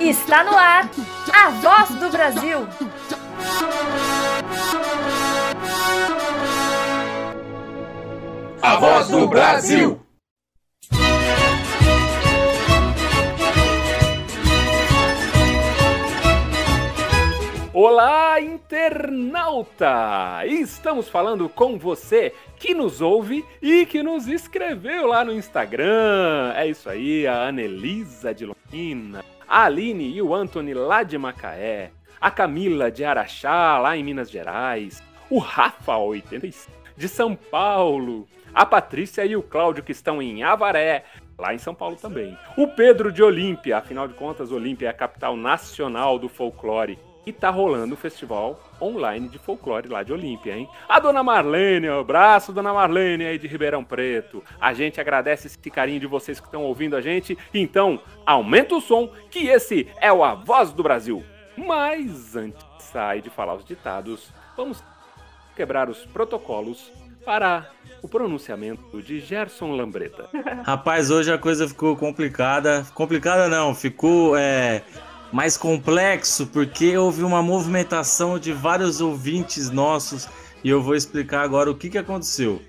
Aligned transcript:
Está 0.00 0.44
no 0.44 0.56
ar 0.56 0.88
a 1.32 1.50
voz 1.50 1.90
do 1.90 2.10
Brasil. 2.10 2.66
A 8.62 8.76
voz 8.76 9.08
do 9.08 9.26
Brasil. 9.28 9.99
Olá, 17.82 18.38
internauta! 18.42 19.88
Estamos 20.44 21.08
falando 21.08 21.48
com 21.48 21.78
você 21.78 22.34
que 22.58 22.74
nos 22.74 23.00
ouve 23.00 23.42
e 23.62 23.86
que 23.86 24.02
nos 24.02 24.28
escreveu 24.28 25.06
lá 25.06 25.24
no 25.24 25.32
Instagram. 25.32 26.52
É 26.54 26.68
isso 26.68 26.90
aí, 26.90 27.26
a 27.26 27.48
Anelisa 27.48 28.34
de 28.34 28.44
Londrina, 28.44 29.24
a 29.48 29.64
Aline 29.64 30.14
e 30.14 30.20
o 30.20 30.34
Anthony 30.34 30.74
lá 30.74 31.02
de 31.02 31.16
Macaé, 31.16 31.90
a 32.20 32.30
Camila 32.30 32.90
de 32.90 33.02
Araxá, 33.02 33.78
lá 33.78 33.96
em 33.96 34.04
Minas 34.04 34.30
Gerais, 34.30 35.02
o 35.30 35.38
Rafa, 35.38 35.96
85, 35.96 36.70
de 36.98 37.08
São 37.08 37.34
Paulo, 37.34 38.28
a 38.52 38.66
Patrícia 38.66 39.24
e 39.24 39.34
o 39.36 39.42
Cláudio, 39.42 39.82
que 39.82 39.92
estão 39.92 40.20
em 40.20 40.42
Avaré, 40.42 41.04
lá 41.38 41.54
em 41.54 41.58
São 41.58 41.74
Paulo 41.74 41.96
também. 41.96 42.36
O 42.58 42.68
Pedro 42.68 43.10
de 43.10 43.22
Olímpia, 43.22 43.78
afinal 43.78 44.06
de 44.06 44.12
contas, 44.12 44.52
Olímpia 44.52 44.88
é 44.88 44.90
a 44.90 44.92
capital 44.92 45.34
nacional 45.34 46.18
do 46.18 46.28
folclore. 46.28 46.98
E 47.26 47.32
tá 47.32 47.50
rolando 47.50 47.94
o 47.94 47.98
festival 47.98 48.58
online 48.80 49.28
de 49.28 49.38
folclore 49.38 49.88
lá 49.88 50.02
de 50.02 50.12
Olímpia, 50.12 50.56
hein? 50.56 50.68
A 50.88 50.98
dona 50.98 51.22
Marlene, 51.22 51.88
abraço, 51.88 52.52
dona 52.52 52.72
Marlene 52.72 53.26
aí 53.26 53.38
de 53.38 53.46
Ribeirão 53.46 53.84
Preto. 53.84 54.42
A 54.60 54.72
gente 54.72 55.00
agradece 55.00 55.46
esse 55.46 55.58
carinho 55.70 56.00
de 56.00 56.06
vocês 56.06 56.40
que 56.40 56.46
estão 56.46 56.62
ouvindo 56.64 56.96
a 56.96 57.00
gente. 57.00 57.36
Então, 57.52 58.00
aumenta 58.24 58.74
o 58.74 58.80
som, 58.80 59.10
que 59.30 59.48
esse 59.48 59.86
é 60.00 60.10
o 60.10 60.24
A 60.24 60.34
Voz 60.34 60.72
do 60.72 60.82
Brasil. 60.82 61.22
Mas 61.56 62.34
antes 62.36 62.64
de 62.78 62.82
sair 62.82 63.20
de 63.20 63.28
falar 63.28 63.54
os 63.54 63.64
ditados, 63.64 64.32
vamos 64.56 64.82
quebrar 65.54 65.90
os 65.90 66.06
protocolos 66.06 66.90
para 67.24 67.70
o 68.02 68.08
pronunciamento 68.08 69.02
de 69.02 69.20
Gerson 69.20 69.72
Lambreta. 69.76 70.28
Rapaz, 70.64 71.10
hoje 71.10 71.30
a 71.30 71.38
coisa 71.38 71.68
ficou 71.68 71.96
complicada. 71.96 72.86
Complicada 72.94 73.48
não, 73.48 73.74
ficou 73.74 74.36
é, 74.36 74.82
mais 75.32 75.56
complexo 75.56 76.46
porque 76.46 76.96
houve 76.96 77.22
uma 77.22 77.42
movimentação 77.42 78.38
de 78.38 78.52
vários 78.52 79.00
ouvintes 79.00 79.70
nossos 79.70 80.28
e 80.62 80.68
eu 80.68 80.82
vou 80.82 80.94
explicar 80.94 81.42
agora 81.42 81.70
o 81.70 81.74
que, 81.74 81.88
que 81.88 81.98
aconteceu. 81.98 82.60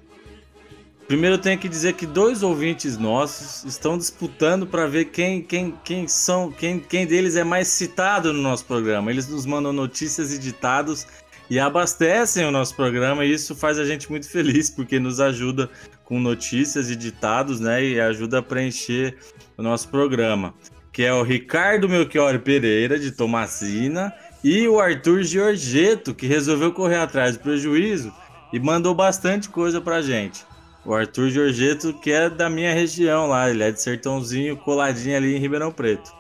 Primeiro 1.08 1.38
tenho 1.38 1.60
que 1.60 1.68
dizer 1.68 1.94
que 1.94 2.06
dois 2.06 2.42
ouvintes 2.42 2.98
nossos 2.98 3.66
estão 3.66 3.98
disputando 3.98 4.66
para 4.66 4.88
ver 4.88 5.06
quem, 5.06 5.42
quem, 5.42 5.74
quem 5.84 6.08
são, 6.08 6.52
quem, 6.52 6.80
quem 6.80 7.06
deles 7.06 7.36
é 7.36 7.44
mais 7.44 7.68
citado 7.68 8.32
no 8.32 8.42
nosso 8.42 8.64
programa. 8.64 9.12
Eles 9.12 9.28
nos 9.28 9.46
mandam 9.46 9.74
notícias 9.74 10.34
e 10.34 10.40
ditados 10.40 11.06
e 11.50 11.60
abastecem 11.60 12.46
o 12.46 12.52
nosso 12.52 12.76
programa 12.76 13.26
e 13.26 13.34
isso 13.34 13.54
faz 13.54 13.78
a 13.78 13.84
gente 13.84 14.10
muito 14.10 14.30
feliz 14.30 14.70
porque 14.70 15.00
nos 15.00 15.20
ajuda 15.20 15.70
com 16.06 16.18
notícias 16.18 16.90
e 16.90 16.96
ditados, 16.96 17.60
né? 17.60 17.84
E 17.84 18.00
ajuda 18.00 18.40
a 18.40 18.42
preencher 18.42 19.18
o 19.58 19.62
nosso 19.62 19.90
programa 19.90 20.54
que 20.92 21.04
é 21.04 21.14
o 21.14 21.24
Ricardo 21.24 21.88
Melchior 21.88 22.40
Pereira, 22.40 23.00
de 23.00 23.12
Tomacina, 23.12 24.14
e 24.44 24.68
o 24.68 24.80
Arthur 24.80 25.24
Giorgetto, 25.24 26.14
que 26.14 26.28
resolveu 26.28 26.72
correr 26.72 26.98
atrás 26.98 27.38
do 27.38 27.44
prejuízo 27.44 28.14
e 28.52 28.60
mandou 28.60 28.94
bastante 28.94 29.50
coisa 29.50 29.80
pra 29.80 30.02
gente. 30.02 30.46
O 30.84 30.94
Arthur 30.94 31.30
Giorgetto, 31.30 31.94
que 31.94 32.12
é 32.12 32.30
da 32.30 32.50
minha 32.50 32.74
região 32.74 33.28
lá, 33.28 33.50
ele 33.50 33.64
é 33.64 33.72
de 33.72 33.82
Sertãozinho, 33.82 34.58
coladinho 34.58 35.16
ali 35.16 35.36
em 35.36 35.40
Ribeirão 35.40 35.72
Preto. 35.72 36.12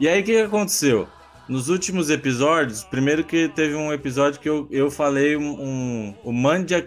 E 0.00 0.08
aí 0.08 0.22
o 0.22 0.24
que, 0.24 0.40
aconteceu? 0.40 1.06
Nos 1.48 1.68
últimos 1.68 2.08
episódios, 2.10 2.84
primeiro 2.84 3.22
que 3.24 3.48
teve 3.48 3.74
um 3.74 3.92
episódio 3.92 4.40
que 4.40 4.48
eu, 4.48 4.66
eu 4.70 4.90
falei 4.90 5.36
um, 5.36 5.60
um, 5.60 6.14
o 6.24 6.32
Mandia 6.32 6.80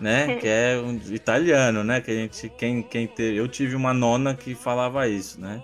né? 0.00 0.36
Que 0.40 0.48
é 0.48 0.82
um 0.82 0.98
italiano, 1.14 1.84
né? 1.84 2.00
Que 2.00 2.10
a 2.10 2.14
gente, 2.14 2.48
quem, 2.56 2.82
quem 2.82 3.06
teve, 3.06 3.36
eu 3.36 3.46
tive 3.46 3.76
uma 3.76 3.92
nona 3.92 4.34
que 4.34 4.54
falava 4.54 5.06
isso, 5.08 5.40
né? 5.40 5.62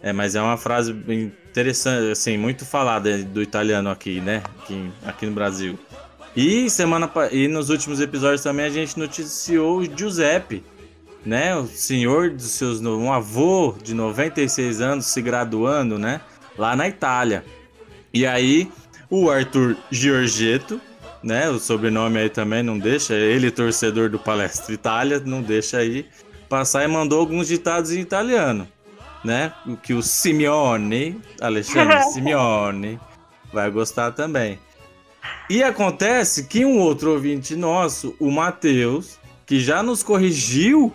É, 0.00 0.12
mas 0.12 0.34
é 0.34 0.42
uma 0.42 0.56
frase 0.56 0.92
interessante, 0.92 2.10
assim, 2.10 2.36
muito 2.36 2.64
falada 2.64 3.22
do 3.22 3.40
italiano 3.40 3.88
aqui, 3.88 4.20
né? 4.20 4.42
Aqui, 4.58 4.90
aqui 5.04 5.26
no 5.26 5.32
Brasil. 5.32 5.78
E 6.34 6.70
semana 6.70 7.10
e 7.30 7.46
nos 7.46 7.68
últimos 7.68 8.00
episódios 8.00 8.42
também 8.42 8.64
a 8.64 8.70
gente 8.70 8.98
noticiou 8.98 9.78
o 9.78 9.84
Giuseppe, 9.84 10.64
né? 11.24 11.54
O 11.54 11.66
senhor 11.66 12.30
dos 12.30 12.50
seus 12.52 12.80
um 12.80 13.12
avô 13.12 13.76
de 13.82 13.94
96 13.94 14.80
anos 14.80 15.06
se 15.06 15.20
graduando, 15.20 15.98
né? 15.98 16.20
Lá 16.56 16.74
na 16.74 16.88
Itália. 16.88 17.44
E 18.12 18.26
aí 18.26 18.70
o 19.10 19.30
Arthur 19.30 19.76
Giorgetto, 19.90 20.80
né? 21.22 21.48
O 21.48 21.58
sobrenome 21.58 22.18
aí 22.18 22.28
também 22.28 22.62
não 22.62 22.78
deixa, 22.78 23.14
ele 23.14 23.50
torcedor 23.50 24.08
do 24.10 24.18
Palestra 24.18 24.74
Itália, 24.74 25.20
não 25.24 25.42
deixa 25.42 25.78
aí 25.78 26.06
passar 26.48 26.84
e 26.84 26.88
mandou 26.88 27.20
alguns 27.20 27.48
ditados 27.48 27.92
em 27.92 28.00
italiano 28.00 28.68
né? 29.24 29.52
O 29.66 29.76
que 29.76 29.94
o 29.94 30.02
Simeone, 30.02 31.20
Alexandre 31.40 32.02
Simeone, 32.12 32.98
vai 33.52 33.70
gostar 33.70 34.12
também. 34.12 34.58
E 35.48 35.62
acontece 35.62 36.44
que 36.44 36.64
um 36.64 36.78
outro 36.78 37.12
ouvinte 37.12 37.54
nosso, 37.54 38.14
o 38.18 38.30
Matheus, 38.30 39.18
que 39.46 39.60
já 39.60 39.82
nos 39.82 40.02
corrigiu 40.02 40.92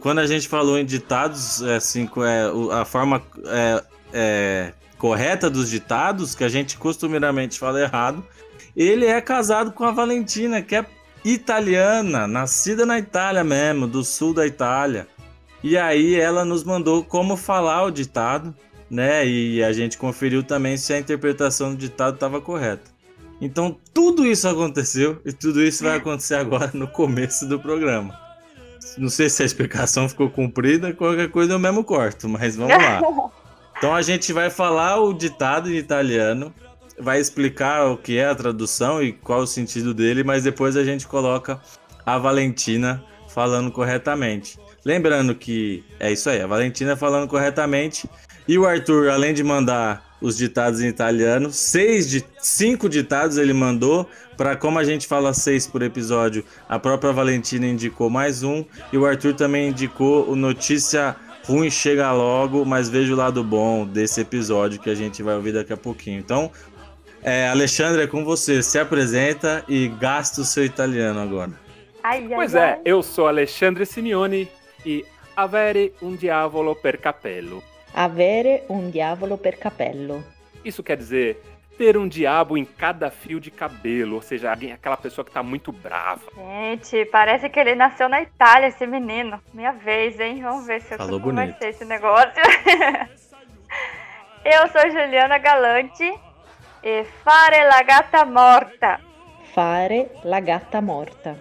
quando 0.00 0.20
a 0.20 0.26
gente 0.26 0.46
falou 0.46 0.78
em 0.78 0.84
ditados, 0.84 1.60
é, 1.60 1.76
assim, 1.76 2.08
é, 2.18 2.72
a 2.72 2.84
forma 2.84 3.20
é, 3.46 3.84
é, 4.12 4.72
correta 4.96 5.50
dos 5.50 5.70
ditados, 5.70 6.36
que 6.36 6.44
a 6.44 6.48
gente 6.48 6.78
costumeiramente 6.78 7.58
fala 7.58 7.80
errado, 7.80 8.24
ele 8.76 9.06
é 9.06 9.20
casado 9.20 9.72
com 9.72 9.84
a 9.84 9.90
Valentina, 9.90 10.60
que 10.60 10.76
é 10.76 10.84
italiana, 11.24 12.26
nascida 12.26 12.84
na 12.84 12.98
Itália 12.98 13.42
mesmo, 13.42 13.86
do 13.86 14.04
sul 14.04 14.34
da 14.34 14.46
Itália. 14.46 15.08
E 15.62 15.76
aí 15.76 16.14
ela 16.14 16.44
nos 16.44 16.62
mandou 16.62 17.02
como 17.02 17.36
falar 17.36 17.84
o 17.84 17.90
ditado, 17.90 18.54
né? 18.90 19.26
E 19.26 19.64
a 19.64 19.72
gente 19.72 19.98
conferiu 19.98 20.42
também 20.42 20.76
se 20.76 20.92
a 20.92 20.98
interpretação 20.98 21.70
do 21.70 21.76
ditado 21.76 22.14
estava 22.14 22.40
correta. 22.40 22.90
Então 23.40 23.76
tudo 23.92 24.26
isso 24.26 24.48
aconteceu 24.48 25.20
e 25.24 25.32
tudo 25.32 25.62
isso 25.62 25.82
vai 25.82 25.96
acontecer 25.96 26.36
agora 26.36 26.70
no 26.72 26.86
começo 26.86 27.46
do 27.46 27.58
programa. 27.58 28.16
Não 28.96 29.08
sei 29.08 29.28
se 29.28 29.42
a 29.42 29.46
explicação 29.46 30.08
ficou 30.08 30.30
cumprida, 30.30 30.92
qualquer 30.92 31.30
coisa 31.30 31.52
eu 31.52 31.58
mesmo 31.58 31.82
corto, 31.82 32.28
mas 32.28 32.56
vamos 32.56 32.76
lá. 32.76 33.00
Então 33.78 33.94
a 33.94 34.00
gente 34.00 34.32
vai 34.32 34.48
falar 34.48 34.98
o 35.02 35.12
ditado 35.12 35.70
em 35.70 35.76
italiano, 35.76 36.50
vai 36.98 37.20
explicar 37.20 37.86
o 37.86 37.96
que 37.96 38.18
é 38.18 38.26
a 38.26 38.34
tradução 38.34 39.02
e 39.02 39.12
qual 39.12 39.40
o 39.40 39.46
sentido 39.46 39.92
dele, 39.92 40.24
mas 40.24 40.44
depois 40.44 40.76
a 40.76 40.84
gente 40.84 41.06
coloca 41.06 41.60
a 42.04 42.18
Valentina 42.18 43.02
falando 43.28 43.70
corretamente. 43.70 44.58
Lembrando 44.84 45.34
que 45.34 45.84
é 45.98 46.12
isso 46.12 46.30
aí, 46.30 46.40
a 46.40 46.46
Valentina 46.46 46.96
falando 46.96 47.28
corretamente. 47.28 48.08
E 48.48 48.56
o 48.56 48.64
Arthur, 48.64 49.10
além 49.10 49.34
de 49.34 49.42
mandar 49.42 50.16
os 50.20 50.36
ditados 50.36 50.80
em 50.80 50.86
italiano, 50.86 51.50
seis 51.50 52.08
de 52.08 52.24
cinco 52.38 52.88
ditados 52.88 53.36
ele 53.36 53.52
mandou. 53.52 54.08
Para 54.36 54.54
como 54.54 54.78
a 54.78 54.84
gente 54.84 55.06
fala 55.06 55.34
seis 55.34 55.66
por 55.66 55.82
episódio, 55.82 56.44
a 56.68 56.78
própria 56.78 57.12
Valentina 57.12 57.66
indicou 57.66 58.08
mais 58.08 58.42
um. 58.42 58.64
E 58.92 58.96
o 58.96 59.04
Arthur 59.04 59.34
também 59.34 59.70
indicou 59.70 60.30
o 60.30 60.36
Notícia 60.36 61.16
Ruim 61.44 61.70
Chega 61.70 62.12
Logo, 62.12 62.64
mas 62.64 62.88
veja 62.88 63.12
o 63.12 63.16
lado 63.16 63.42
bom 63.42 63.86
desse 63.86 64.20
episódio 64.20 64.80
que 64.80 64.90
a 64.90 64.94
gente 64.94 65.22
vai 65.22 65.34
ouvir 65.34 65.52
daqui 65.52 65.72
a 65.72 65.76
pouquinho. 65.76 66.18
Então, 66.18 66.50
é, 67.26 67.48
Alexandre, 67.48 68.04
é 68.04 68.06
com 68.06 68.24
você. 68.24 68.62
Se 68.62 68.78
apresenta 68.78 69.64
e 69.66 69.88
gasta 69.88 70.42
o 70.42 70.44
seu 70.44 70.64
italiano 70.64 71.20
agora. 71.20 71.50
Ai, 72.00 72.22
ai, 72.22 72.28
pois 72.28 72.54
é, 72.54 72.74
ai. 72.74 72.80
eu 72.84 73.02
sou 73.02 73.26
Alexandre 73.26 73.84
Simeone 73.84 74.48
e 74.84 75.04
avere 75.34 75.92
un 76.02 76.14
diavolo 76.14 76.76
per 76.76 77.00
capello. 77.00 77.60
Avere 77.94 78.62
un 78.68 78.92
diavolo 78.92 79.36
per 79.38 79.58
capello. 79.58 80.22
Isso 80.64 80.84
quer 80.84 80.96
dizer 80.96 81.42
ter 81.76 81.96
um 81.96 82.06
diabo 82.06 82.56
em 82.56 82.64
cada 82.64 83.10
fio 83.10 83.40
de 83.40 83.50
cabelo, 83.50 84.14
ou 84.14 84.22
seja, 84.22 84.52
aquela 84.52 84.96
pessoa 84.96 85.24
que 85.24 85.32
tá 85.32 85.42
muito 85.42 85.72
brava. 85.72 86.22
Gente, 86.36 87.04
parece 87.06 87.50
que 87.50 87.58
ele 87.58 87.74
nasceu 87.74 88.08
na 88.08 88.22
Itália, 88.22 88.68
esse 88.68 88.86
menino. 88.86 89.42
Minha 89.52 89.72
vez, 89.72 90.20
hein? 90.20 90.40
Vamos 90.42 90.64
ver 90.64 90.80
se 90.80 90.94
eu 90.94 90.98
Falou 90.98 91.20
esse 91.60 91.84
negócio. 91.84 92.30
eu 94.44 94.68
sou 94.68 94.90
Juliana 94.92 95.38
Galante 95.38 96.25
e 96.86 97.04
fare 97.24 97.64
la 97.64 97.82
gatta 97.82 98.24
morta. 98.24 99.00
Fare 99.52 100.08
la 100.22 100.38
gatta 100.38 100.80
morta. 100.80 101.36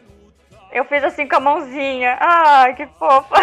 Eu 0.72 0.84
fiz 0.86 1.04
assim 1.04 1.28
com 1.28 1.36
a 1.36 1.40
mãozinha. 1.40 2.18
Ai, 2.20 2.74
que 2.74 2.88
fofa. 2.98 3.36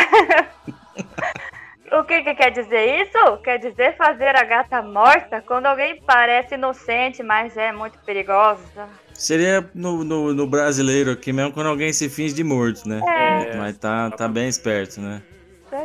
o 1.96 2.02
que, 2.02 2.22
que 2.24 2.34
quer 2.34 2.50
dizer 2.50 3.02
isso? 3.02 3.36
Quer 3.44 3.58
dizer 3.58 3.96
fazer 3.96 4.34
a 4.34 4.42
gata 4.42 4.82
morta 4.82 5.40
quando 5.46 5.66
alguém 5.66 6.02
parece 6.04 6.56
inocente, 6.56 7.22
mas 7.22 7.56
é 7.56 7.70
muito 7.70 7.96
perigosa. 8.00 8.88
Seria 9.14 9.64
no, 9.72 10.02
no, 10.02 10.34
no 10.34 10.46
brasileiro 10.48 11.12
aqui 11.12 11.32
mesmo 11.32 11.52
quando 11.52 11.68
alguém 11.68 11.92
se 11.92 12.08
finge 12.08 12.34
de 12.34 12.42
morto, 12.42 12.88
né? 12.88 13.00
É. 13.06 13.56
Mas 13.56 13.78
tá, 13.78 14.10
tá 14.10 14.26
bem 14.26 14.48
esperto, 14.48 15.00
né? 15.00 15.22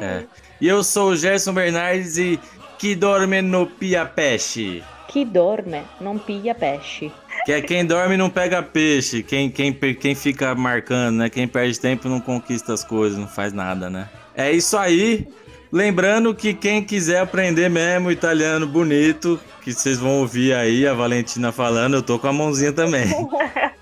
É. 0.01 0.25
E 0.59 0.67
eu 0.67 0.83
sou 0.83 1.11
o 1.11 1.15
Gerson 1.15 1.53
Bernardes 1.53 2.17
e 2.17 2.39
que 2.77 2.95
dorme 2.95 3.41
no 3.41 3.67
Pia 3.67 4.05
Peixe. 4.05 4.83
Chi 5.07 5.23
dorme 5.25 5.83
non 6.01 6.19
piglia 6.19 6.53
pesci. 6.53 7.11
Que 7.45 7.53
é 7.53 7.61
quem 7.61 7.85
dorme 7.85 8.17
não 8.17 8.29
pega 8.29 8.61
peixe, 8.61 9.23
quem, 9.23 9.49
quem, 9.49 9.73
quem 9.73 10.13
fica 10.13 10.53
marcando, 10.53 11.17
né? 11.17 11.29
Quem 11.29 11.47
perde 11.47 11.79
tempo 11.79 12.09
não 12.09 12.19
conquista 12.19 12.73
as 12.73 12.83
coisas, 12.83 13.17
não 13.17 13.27
faz 13.27 13.53
nada, 13.53 13.89
né? 13.89 14.09
É 14.35 14.51
isso 14.51 14.77
aí. 14.77 15.27
Lembrando 15.71 16.35
que 16.35 16.53
quem 16.53 16.83
quiser 16.83 17.21
aprender 17.21 17.69
mesmo 17.69 18.11
italiano 18.11 18.67
bonito, 18.67 19.39
que 19.61 19.73
vocês 19.73 19.97
vão 19.97 20.19
ouvir 20.19 20.53
aí 20.53 20.85
a 20.85 20.93
Valentina 20.93 21.51
falando, 21.51 21.95
eu 21.95 22.03
tô 22.03 22.19
com 22.19 22.27
a 22.27 22.33
mãozinha 22.33 22.73
também. 22.73 23.07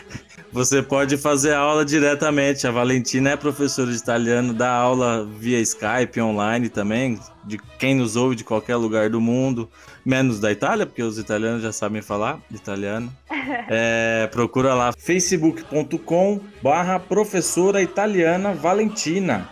Você 0.56 0.82
pode 0.82 1.18
fazer 1.18 1.54
aula 1.54 1.84
diretamente. 1.84 2.66
A 2.66 2.72
Valentina 2.72 3.32
é 3.32 3.36
professora 3.36 3.92
de 3.92 3.98
italiano, 3.98 4.54
dá 4.54 4.72
aula 4.72 5.28
via 5.38 5.60
Skype 5.60 6.22
online 6.22 6.70
também, 6.70 7.20
de 7.44 7.58
quem 7.78 7.94
nos 7.94 8.16
ouve 8.16 8.38
de 8.38 8.46
qualquer 8.46 8.78
lugar 8.78 9.10
do 9.10 9.20
mundo, 9.20 9.70
menos 10.06 10.40
da 10.40 10.50
Itália, 10.50 10.86
porque 10.86 11.04
os 11.04 11.18
italianos 11.18 11.62
já 11.62 11.74
sabem 11.74 12.02
falar 12.02 12.40
italiano. 12.50 13.12
É, 13.68 14.28
procura 14.32 14.74
lá 14.74 14.92
facebook.com 14.92 16.40
barra 16.64 17.00
professora 17.00 17.82
italiana 17.82 18.54
Valentina. 18.54 19.48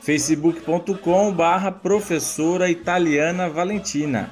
facebook.com 0.00 1.32
barra 1.32 1.72
professora 1.72 2.70
italiana 2.70 3.48
Valentina. 3.48 4.30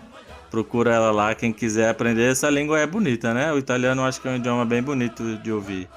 Procura 0.51 0.93
ela 0.93 1.13
lá, 1.13 1.35
quem 1.35 1.53
quiser 1.53 1.89
aprender. 1.89 2.31
Essa 2.31 2.51
língua 2.51 2.79
é 2.79 2.87
bonita, 2.87 3.33
né? 3.33 3.53
O 3.53 3.59
italiano 3.59 4.03
eu 4.03 4.07
acho 4.07 4.21
que 4.21 4.27
é 4.27 4.33
um 4.33 4.37
idioma 4.37 4.65
bem 4.65 4.83
bonito 4.83 5.37
de 5.39 5.53
ouvir. 5.53 5.89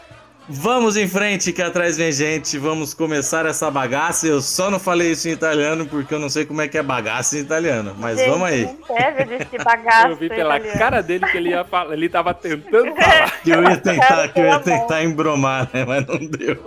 Vamos 0.49 0.97
em 0.97 1.07
frente, 1.07 1.53
que 1.53 1.61
atrás 1.61 1.95
vem 1.97 2.11
gente. 2.11 2.57
Vamos 2.57 2.93
começar 2.93 3.45
essa 3.45 3.71
bagaça. 3.71 4.27
Eu 4.27 4.41
só 4.41 4.69
não 4.69 4.77
falei 4.79 5.11
isso 5.11 5.29
em 5.29 5.31
italiano 5.31 5.85
porque 5.85 6.13
eu 6.13 6.19
não 6.19 6.27
sei 6.29 6.45
como 6.45 6.61
é 6.61 6.67
que 6.67 6.77
é 6.77 6.83
bagaça 6.83 7.37
em 7.37 7.41
italiano. 7.41 7.95
Mas 7.97 8.17
Gente, 8.19 8.29
vamos 8.29 8.47
aí. 8.47 8.69
Deve 8.87 9.35
existir 9.35 9.63
bagaço 9.63 10.07
Eu 10.07 10.15
vi 10.17 10.27
pela 10.27 10.57
italiano. 10.57 10.79
cara 10.79 11.01
dele 11.01 11.25
que 11.27 11.37
ele 11.37 11.49
ia 11.49 11.63
falar, 11.63 11.93
ele 11.93 12.09
tava 12.09 12.33
tentando 12.33 12.93
falar. 12.93 13.41
Que 13.41 13.51
eu 13.51 13.63
ia 13.63 13.77
tentar, 13.77 14.27
que 14.27 14.39
eu 14.39 14.45
ia 14.45 14.53
Tá 14.53 14.59
tentar 14.59 15.03
embromar, 15.03 15.69
né? 15.73 15.85
Mas 15.85 16.05
não 16.05 16.17
deu. 16.17 16.57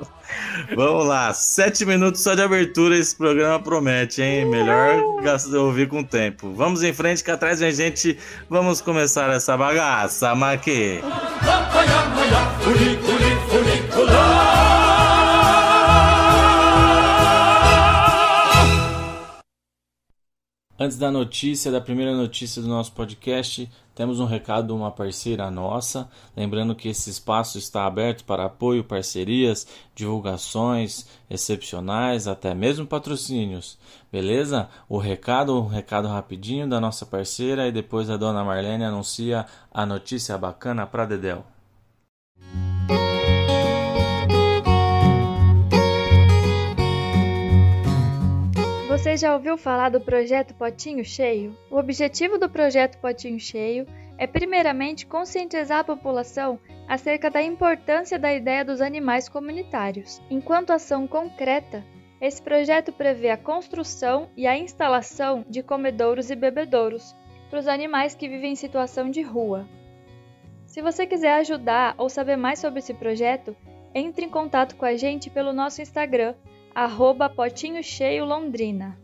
Vamos 0.75 1.06
lá, 1.06 1.32
sete 1.32 1.84
minutos 1.84 2.22
só 2.22 2.34
de 2.34 2.43
abertura. 2.43 2.96
Esse 2.96 3.14
programa 3.14 3.61
promete, 3.61 4.22
hein? 4.22 4.46
Melhor 4.46 5.00
ouvir 5.55 5.88
com 5.88 6.00
o 6.00 6.05
tempo. 6.05 6.52
Vamos 6.55 6.82
em 6.82 6.93
frente, 6.93 7.22
que 7.22 7.31
atrás 7.31 7.61
vem 7.61 7.72
gente. 7.72 8.19
Vamos 8.49 8.81
começar 8.81 9.31
essa 9.31 9.56
bagaça, 9.56 10.34
Maque. 10.34 11.00
Antes 20.78 20.99
da 20.99 21.11
notícia, 21.11 21.73
da 21.73 21.81
primeira 21.81 22.14
notícia 22.14 22.61
do 22.61 22.69
nosso 22.69 22.93
podcast, 22.93 23.67
temos 23.94 24.20
um 24.20 24.26
recado 24.26 24.67
de 24.67 24.73
uma 24.75 24.90
parceira 24.90 25.50
nossa. 25.50 26.06
Lembrando 26.37 26.75
que 26.75 26.90
esse 26.90 27.08
espaço 27.08 27.56
está 27.56 27.87
aberto 27.87 28.25
para 28.25 28.44
apoio, 28.44 28.84
parcerias, 28.84 29.67
divulgações 29.94 31.06
excepcionais, 31.31 32.28
até 32.28 32.55
mesmo 32.55 32.87
patrocínios. 32.87 33.78
Beleza? 34.12 34.69
O 34.87 34.99
recado, 34.99 35.58
um 35.58 35.67
recado 35.67 36.08
rapidinho 36.08 36.69
da 36.69 36.79
nossa 36.79 37.06
parceira 37.06 37.67
e 37.67 37.72
depois 37.72 38.11
a 38.11 38.19
dona 38.19 38.44
Marlene 38.44 38.84
anuncia 38.84 39.46
a 39.72 39.87
notícia 39.87 40.37
bacana 40.37 40.87
para 40.87 41.06
Dedel. 41.06 41.43
Você 49.06 49.19
já 49.19 49.35
ouviu 49.35 49.56
falar 49.56 49.91
do 49.91 50.00
projeto 50.00 50.53
Potinho 50.55 51.05
Cheio? 51.05 51.56
O 51.70 51.76
objetivo 51.79 52.38
do 52.38 52.50
projeto 52.50 52.99
Potinho 52.99 53.38
Cheio 53.38 53.87
é, 54.19 54.26
primeiramente, 54.26 55.06
conscientizar 55.06 55.79
a 55.79 55.85
população 55.85 56.58
acerca 56.88 57.31
da 57.31 57.41
importância 57.41 58.19
da 58.19 58.35
ideia 58.35 58.64
dos 58.64 58.81
animais 58.81 59.29
comunitários. 59.29 60.20
Enquanto 60.29 60.73
ação 60.73 61.06
concreta, 61.06 61.85
esse 62.20 62.43
projeto 62.43 62.91
prevê 62.91 63.31
a 63.31 63.37
construção 63.37 64.29
e 64.37 64.44
a 64.44 64.58
instalação 64.58 65.44
de 65.49 65.62
comedouros 65.62 66.29
e 66.29 66.35
bebedouros 66.35 67.14
para 67.49 67.61
os 67.61 67.69
animais 67.69 68.12
que 68.12 68.29
vivem 68.29 68.55
em 68.55 68.56
situação 68.56 69.08
de 69.08 69.23
rua. 69.23 69.69
Se 70.67 70.82
você 70.82 71.06
quiser 71.06 71.35
ajudar 71.35 71.94
ou 71.97 72.08
saber 72.08 72.35
mais 72.35 72.58
sobre 72.58 72.81
esse 72.81 72.93
projeto, 72.93 73.55
entre 73.94 74.25
em 74.25 74.29
contato 74.29 74.75
com 74.75 74.85
a 74.85 74.97
gente 74.97 75.31
pelo 75.31 75.53
nosso 75.53 75.81
Instagram, 75.81 76.35
arroba 76.76 77.31
Potinho 77.31 77.82
Cheio 77.82 78.26
Londrina. 78.26 78.99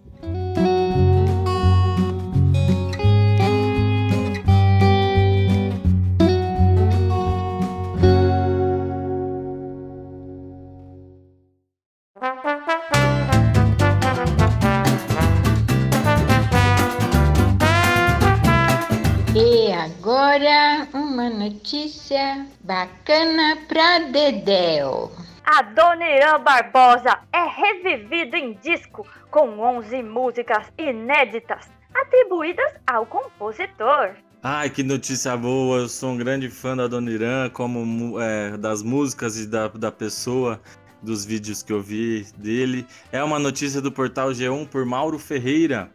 E 19.35 19.73
agora 19.73 20.87
uma 20.93 21.31
notícia 21.31 22.47
bacana 22.63 23.57
pra 23.67 23.99
Dedéu. 24.01 25.22
A 25.45 25.61
Dona 25.63 26.09
Irã 26.09 26.39
Barbosa 26.39 27.19
é 27.33 27.45
revivida 27.45 28.39
em 28.39 28.55
disco 28.55 29.05
com 29.29 29.59
11 29.59 30.01
músicas 30.03 30.73
inéditas 30.79 31.69
atribuídas 31.93 32.73
ao 32.87 33.05
compositor. 33.05 34.15
Ai, 34.41 34.71
que 34.71 34.85
notícia 34.85 35.37
boa! 35.37 35.81
Eu 35.81 35.89
sou 35.89 36.11
um 36.11 36.17
grande 36.17 36.49
fã 36.49 36.77
da 36.77 36.87
Dona 36.87 37.11
Irã, 37.11 37.51
como 37.51 38.21
é, 38.21 38.57
das 38.57 38.83
músicas 38.85 39.37
e 39.37 39.47
da, 39.47 39.67
da 39.67 39.91
pessoa, 39.91 40.61
dos 41.03 41.25
vídeos 41.25 41.61
que 41.61 41.73
eu 41.73 41.83
vi 41.83 42.25
dele. 42.37 42.87
É 43.11 43.23
uma 43.23 43.41
notícia 43.41 43.81
do 43.81 43.91
portal 43.91 44.31
G1 44.31 44.69
por 44.69 44.87
Mauro 44.87 45.19
Ferreira. 45.19 45.91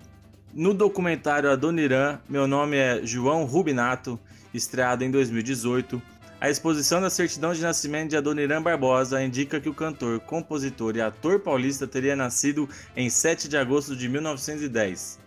No 0.54 0.74
documentário 0.74 1.50
A 1.50 1.56
Dona 1.56 1.82
Irã, 1.82 2.20
meu 2.28 2.48
nome 2.48 2.76
é 2.76 3.00
João 3.06 3.46
Rubinato, 3.46 4.20
estreado 4.54 5.06
em 5.06 5.12
2018. 5.12 6.02
A 6.40 6.52
exposição 6.52 7.02
da 7.02 7.10
certidão 7.10 7.52
de 7.52 7.62
nascimento 7.62 8.12
de 8.12 8.18
Adoniran 8.18 8.62
Barbosa 8.62 9.24
indica 9.24 9.60
que 9.60 9.70
o 9.70 9.74
cantor, 9.74 10.20
compositor 10.20 10.96
e 10.96 11.02
ator 11.02 11.40
paulista 11.40 11.88
teria 11.88 12.16
nascido 12.16 12.70
em 12.96 13.10
7 13.10 13.50
de 13.50 13.58
agosto 13.58 13.96
de 13.96 14.08
1910. 14.08 15.18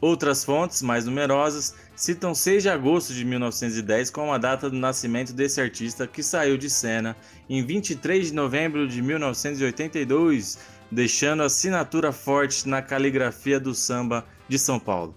Outras 0.00 0.44
fontes, 0.44 0.82
mais 0.82 1.04
numerosas, 1.06 1.72
citam 1.94 2.34
6 2.34 2.64
de 2.64 2.68
agosto 2.68 3.14
de 3.14 3.24
1910 3.24 4.10
como 4.10 4.32
a 4.32 4.38
data 4.38 4.68
do 4.68 4.76
nascimento 4.76 5.32
desse 5.32 5.60
artista 5.60 6.04
que 6.04 6.20
saiu 6.20 6.58
de 6.58 6.68
cena 6.68 7.16
em 7.48 7.64
23 7.64 8.26
de 8.26 8.34
novembro 8.34 8.88
de 8.88 9.00
1982, 9.00 10.58
deixando 10.90 11.44
assinatura 11.44 12.10
forte 12.10 12.68
na 12.68 12.82
caligrafia 12.82 13.60
do 13.60 13.72
samba 13.72 14.26
de 14.48 14.58
São 14.58 14.80
Paulo. 14.80 15.14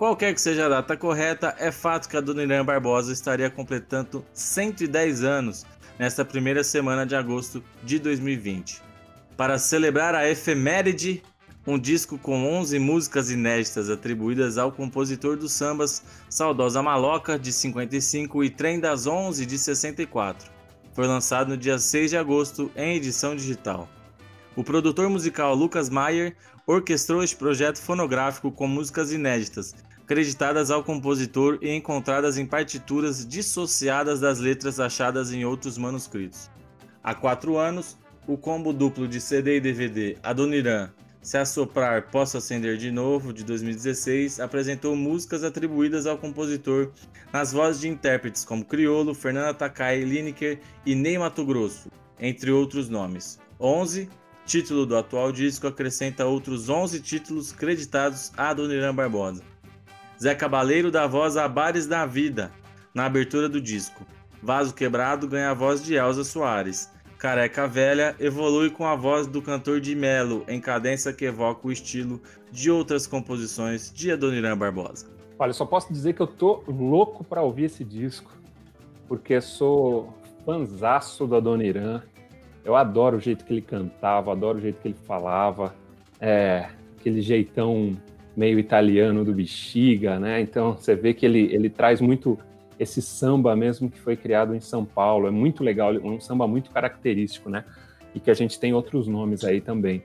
Qualquer 0.00 0.32
que 0.32 0.40
seja 0.40 0.64
a 0.64 0.68
data 0.70 0.96
correta, 0.96 1.54
é 1.58 1.70
fato 1.70 2.08
que 2.08 2.16
a 2.16 2.22
Dona 2.22 2.42
Irã 2.42 2.64
Barbosa 2.64 3.12
estaria 3.12 3.50
completando 3.50 4.24
110 4.32 5.22
anos 5.22 5.66
nesta 5.98 6.24
primeira 6.24 6.64
semana 6.64 7.04
de 7.04 7.14
agosto 7.14 7.62
de 7.84 7.98
2020. 7.98 8.80
Para 9.36 9.58
celebrar 9.58 10.14
a 10.14 10.26
efeméride, 10.26 11.22
um 11.66 11.78
disco 11.78 12.16
com 12.16 12.50
11 12.50 12.78
músicas 12.78 13.30
inéditas 13.30 13.90
atribuídas 13.90 14.56
ao 14.56 14.72
compositor 14.72 15.36
dos 15.36 15.52
sambas 15.52 16.02
Saudosa 16.30 16.82
Maloca, 16.82 17.38
de 17.38 17.52
55, 17.52 18.42
e 18.42 18.48
Trem 18.48 18.80
das 18.80 19.06
11, 19.06 19.44
de 19.44 19.58
64. 19.58 20.50
Foi 20.94 21.06
lançado 21.06 21.48
no 21.48 21.58
dia 21.58 21.78
6 21.78 22.08
de 22.08 22.16
agosto 22.16 22.72
em 22.74 22.96
edição 22.96 23.36
digital. 23.36 23.86
O 24.56 24.64
produtor 24.64 25.10
musical 25.10 25.54
Lucas 25.54 25.90
Maier 25.90 26.34
orquestrou 26.66 27.22
este 27.22 27.36
projeto 27.36 27.80
fonográfico 27.80 28.50
com 28.50 28.66
músicas 28.66 29.12
inéditas, 29.12 29.74
creditadas 30.10 30.72
ao 30.72 30.82
compositor 30.82 31.56
e 31.62 31.70
encontradas 31.70 32.36
em 32.36 32.44
partituras 32.44 33.24
dissociadas 33.24 34.18
das 34.18 34.40
letras 34.40 34.80
achadas 34.80 35.32
em 35.32 35.44
outros 35.44 35.78
manuscritos. 35.78 36.50
Há 37.00 37.14
quatro 37.14 37.56
anos, 37.56 37.96
o 38.26 38.36
combo 38.36 38.72
duplo 38.72 39.06
de 39.06 39.20
CD 39.20 39.58
e 39.58 39.60
DVD 39.60 40.18
Adoniran 40.20 40.90
Se 41.22 41.38
Assoprar 41.38 42.10
Posso 42.10 42.36
Acender 42.36 42.76
de 42.76 42.90
Novo, 42.90 43.32
de 43.32 43.44
2016, 43.44 44.40
apresentou 44.40 44.96
músicas 44.96 45.44
atribuídas 45.44 46.08
ao 46.08 46.18
compositor 46.18 46.90
nas 47.32 47.52
vozes 47.52 47.80
de 47.80 47.88
intérpretes 47.88 48.44
como 48.44 48.64
Criolo, 48.64 49.14
Fernanda 49.14 49.54
Takai, 49.54 50.02
Lineker 50.02 50.58
e 50.84 50.96
Ney 50.96 51.18
Mato 51.18 51.44
Grosso, 51.46 51.88
entre 52.18 52.50
outros 52.50 52.88
nomes. 52.88 53.38
11 53.60 54.08
título 54.44 54.84
do 54.84 54.96
atual 54.96 55.30
disco 55.30 55.68
acrescenta 55.68 56.26
outros 56.26 56.68
11 56.68 57.00
títulos 57.00 57.52
creditados 57.52 58.32
a 58.36 58.48
Adoniran 58.48 58.92
Barbosa. 58.92 59.44
Zé 60.22 60.34
Cabaleiro 60.34 60.90
dá 60.90 61.06
voz 61.06 61.38
a 61.38 61.48
Bares 61.48 61.86
da 61.86 62.04
Vida 62.04 62.52
na 62.92 63.06
abertura 63.06 63.48
do 63.48 63.58
disco. 63.58 64.04
Vaso 64.42 64.74
Quebrado 64.74 65.26
ganha 65.26 65.50
a 65.50 65.54
voz 65.54 65.82
de 65.82 65.94
Elza 65.94 66.24
Soares. 66.24 66.92
Careca 67.16 67.66
Velha 67.66 68.14
evolui 68.20 68.68
com 68.68 68.84
a 68.84 68.94
voz 68.94 69.26
do 69.26 69.40
cantor 69.40 69.80
de 69.80 69.94
Melo, 69.94 70.44
em 70.46 70.60
cadência 70.60 71.10
que 71.10 71.24
evoca 71.24 71.66
o 71.66 71.72
estilo 71.72 72.20
de 72.52 72.70
outras 72.70 73.06
composições 73.06 73.90
de 73.90 74.12
Adoniran 74.12 74.58
Barbosa. 74.58 75.06
Olha, 75.38 75.54
só 75.54 75.64
posso 75.64 75.90
dizer 75.90 76.12
que 76.12 76.20
eu 76.20 76.26
tô 76.26 76.62
louco 76.68 77.24
para 77.24 77.40
ouvir 77.40 77.64
esse 77.64 77.82
disco, 77.82 78.30
porque 79.08 79.40
sou 79.40 80.12
fanzaço 80.44 81.26
do 81.26 81.36
Adoniran. 81.36 82.02
Eu 82.62 82.76
adoro 82.76 83.16
o 83.16 83.20
jeito 83.20 83.42
que 83.42 83.54
ele 83.54 83.62
cantava, 83.62 84.32
adoro 84.32 84.58
o 84.58 84.60
jeito 84.60 84.82
que 84.82 84.88
ele 84.88 84.98
falava, 85.06 85.74
é, 86.20 86.68
aquele 86.98 87.22
jeitão 87.22 87.96
meio 88.40 88.58
italiano 88.58 89.22
do 89.22 89.34
Bexiga, 89.34 90.18
né? 90.18 90.40
Então 90.40 90.72
você 90.72 90.94
vê 90.94 91.12
que 91.12 91.26
ele, 91.26 91.52
ele 91.52 91.68
traz 91.68 92.00
muito 92.00 92.38
esse 92.78 93.02
samba 93.02 93.54
mesmo 93.54 93.90
que 93.90 93.98
foi 93.98 94.16
criado 94.16 94.54
em 94.54 94.60
São 94.60 94.82
Paulo. 94.82 95.28
É 95.28 95.30
muito 95.30 95.62
legal, 95.62 95.92
um 95.92 96.18
samba 96.18 96.48
muito 96.48 96.70
característico, 96.70 97.50
né? 97.50 97.66
E 98.14 98.18
que 98.18 98.30
a 98.30 98.34
gente 98.34 98.58
tem 98.58 98.72
outros 98.72 99.06
nomes 99.06 99.44
aí 99.44 99.60
também. 99.60 100.02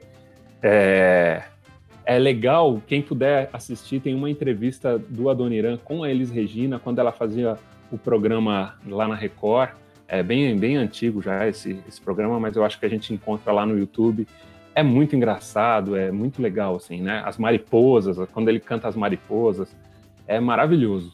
É, 0.61 1.43
é 2.05 2.19
legal, 2.19 2.81
quem 2.85 3.01
puder 3.01 3.49
assistir, 3.53 4.01
tem 4.01 4.13
uma 4.13 4.29
entrevista 4.29 4.99
do 4.99 5.29
Adoniran 5.29 5.77
com 5.77 6.03
a 6.03 6.11
Elis 6.11 6.29
Regina, 6.29 6.77
quando 6.77 6.99
ela 6.99 7.13
fazia 7.13 7.57
o 7.89 7.97
programa 7.97 8.75
lá 8.85 9.07
na 9.07 9.15
Record. 9.15 9.69
É 10.09 10.21
bem, 10.21 10.57
bem 10.59 10.75
antigo 10.75 11.21
já 11.21 11.47
esse, 11.47 11.79
esse 11.87 12.01
programa, 12.01 12.37
mas 12.37 12.57
eu 12.57 12.65
acho 12.65 12.77
que 12.77 12.85
a 12.85 12.89
gente 12.89 13.13
encontra 13.13 13.53
lá 13.53 13.65
no 13.65 13.79
YouTube. 13.79 14.27
É 14.75 14.83
muito 14.83 15.15
engraçado, 15.15 15.95
é 15.95 16.11
muito 16.11 16.41
legal, 16.41 16.75
assim, 16.75 17.01
né? 17.01 17.23
As 17.25 17.37
mariposas, 17.37 18.17
quando 18.33 18.49
ele 18.49 18.59
canta 18.59 18.89
as 18.89 18.95
mariposas, 18.95 19.73
é 20.27 20.37
maravilhoso. 20.37 21.13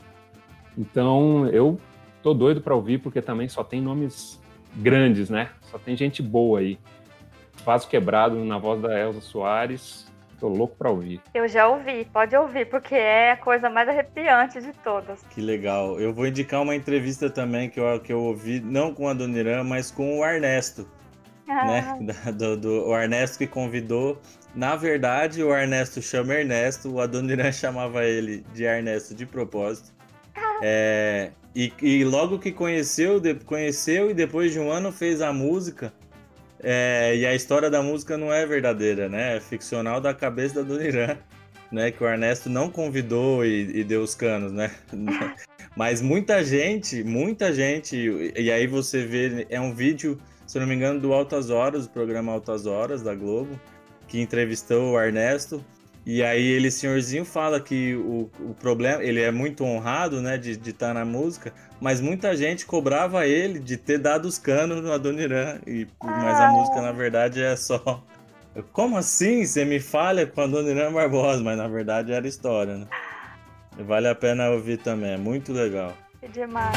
Então, 0.75 1.47
eu 1.47 1.79
tô 2.23 2.33
doido 2.33 2.59
para 2.59 2.73
ouvir, 2.73 2.97
porque 2.97 3.21
também 3.21 3.47
só 3.47 3.63
tem 3.63 3.79
nomes 3.79 4.41
grandes, 4.75 5.29
né? 5.29 5.49
Só 5.61 5.77
tem 5.77 5.95
gente 5.95 6.23
boa 6.23 6.59
aí. 6.59 6.79
Vaso 7.63 7.87
Quebrado 7.87 8.43
na 8.43 8.57
voz 8.57 8.81
da 8.81 8.99
Elza 8.99 9.21
Soares. 9.21 10.11
Tô 10.39 10.47
louco 10.47 10.75
para 10.75 10.89
ouvir. 10.89 11.21
Eu 11.35 11.47
já 11.47 11.67
ouvi, 11.67 12.03
pode 12.11 12.35
ouvir, 12.35 12.65
porque 12.65 12.95
é 12.95 13.33
a 13.33 13.37
coisa 13.37 13.69
mais 13.69 13.87
arrepiante 13.87 14.59
de 14.59 14.73
todas. 14.73 15.21
Que 15.29 15.39
legal. 15.39 15.99
Eu 15.99 16.11
vou 16.11 16.25
indicar 16.25 16.63
uma 16.63 16.75
entrevista 16.75 17.29
também 17.29 17.69
que 17.69 17.79
eu, 17.79 17.99
que 17.99 18.11
eu 18.11 18.19
ouvi, 18.19 18.59
não 18.59 18.91
com 18.91 19.07
a 19.07 19.13
Dona 19.13 19.63
mas 19.63 19.91
com 19.91 20.19
o 20.19 20.25
Ernesto. 20.25 20.87
Ah. 21.51 21.97
Né? 22.01 22.13
Do, 22.31 22.57
do, 22.57 22.87
o 22.87 22.97
Ernesto 22.97 23.37
que 23.37 23.47
convidou. 23.47 24.19
Na 24.55 24.75
verdade, 24.75 25.43
o 25.43 25.55
Ernesto 25.55 26.01
chama 26.01 26.33
Ernesto, 26.33 26.91
o 26.91 26.99
Adoniran 26.99 27.51
chamava 27.53 28.03
ele 28.05 28.43
de 28.53 28.63
Ernesto 28.63 29.13
de 29.13 29.25
propósito. 29.25 29.93
É, 30.61 31.31
e, 31.55 31.73
e, 31.81 32.03
logo 32.03 32.37
que 32.37 32.51
conheceu, 32.51 33.19
de, 33.19 33.33
conheceu 33.35 34.11
e 34.11 34.13
depois 34.13 34.51
de 34.51 34.59
um 34.59 34.71
ano 34.71 34.91
fez 34.91 35.21
a 35.21 35.33
música. 35.33 35.91
É, 36.63 37.15
e 37.15 37.25
a 37.25 37.33
história 37.33 37.69
da 37.69 37.81
música 37.81 38.17
não 38.17 38.31
é 38.31 38.45
verdadeira, 38.45 39.09
né? 39.09 39.37
É 39.37 39.39
ficcional 39.39 39.99
da 39.99 40.13
cabeça 40.13 40.55
da 40.55 40.61
Dona 40.61 40.83
Irã, 40.85 41.17
né? 41.71 41.91
Que 41.91 42.03
o 42.03 42.07
Ernesto 42.07 42.49
não 42.49 42.69
convidou 42.69 43.43
e, 43.43 43.79
e 43.79 43.83
deu 43.83 44.01
os 44.01 44.13
canos, 44.13 44.51
né? 44.51 44.71
Mas 45.75 46.01
muita 46.01 46.43
gente, 46.43 47.03
muita 47.03 47.53
gente, 47.53 47.95
e 48.37 48.51
aí 48.51 48.67
você 48.67 49.05
vê, 49.05 49.47
é 49.49 49.59
um 49.59 49.73
vídeo, 49.73 50.19
se 50.51 50.59
não 50.59 50.67
me 50.67 50.75
engano, 50.75 50.99
do 50.99 51.13
Altas 51.13 51.49
Horas, 51.49 51.87
do 51.87 51.93
programa 51.93 52.33
Altas 52.33 52.65
Horas 52.65 53.01
da 53.01 53.15
Globo, 53.15 53.57
que 54.05 54.19
entrevistou 54.19 54.91
o 54.91 55.01
Ernesto. 55.01 55.63
E 56.05 56.21
aí 56.21 56.45
ele, 56.45 56.69
senhorzinho, 56.69 57.23
fala 57.23 57.57
que 57.61 57.95
o, 57.95 58.29
o 58.37 58.53
problema, 58.59 59.01
ele 59.01 59.21
é 59.21 59.31
muito 59.31 59.63
honrado, 59.63 60.21
né, 60.21 60.37
de 60.37 60.51
estar 60.51 60.87
tá 60.89 60.93
na 60.93 61.05
música, 61.05 61.53
mas 61.79 62.01
muita 62.01 62.35
gente 62.35 62.65
cobrava 62.65 63.25
ele 63.25 63.59
de 63.59 63.77
ter 63.77 63.97
dado 63.97 64.25
os 64.25 64.37
canos 64.37 64.83
no 64.83 64.91
Adoniran, 64.91 65.61
e, 65.65 65.87
mas 66.03 66.37
a 66.41 66.49
música, 66.49 66.81
na 66.81 66.91
verdade, 66.91 67.41
é 67.41 67.55
só... 67.55 68.03
Como 68.73 68.97
assim? 68.97 69.45
Você 69.45 69.63
me 69.63 69.79
falha 69.79 70.27
com 70.27 70.41
Adoniran 70.41 70.91
Barbosa, 70.91 71.41
mas 71.41 71.57
na 71.57 71.69
verdade 71.69 72.11
era 72.11 72.27
história, 72.27 72.75
né? 72.75 72.87
Vale 73.79 74.09
a 74.09 74.15
pena 74.15 74.49
ouvir 74.49 74.79
também, 74.79 75.11
é 75.11 75.17
muito 75.17 75.53
legal. 75.53 75.93
Que 76.19 76.27
demais. 76.27 76.75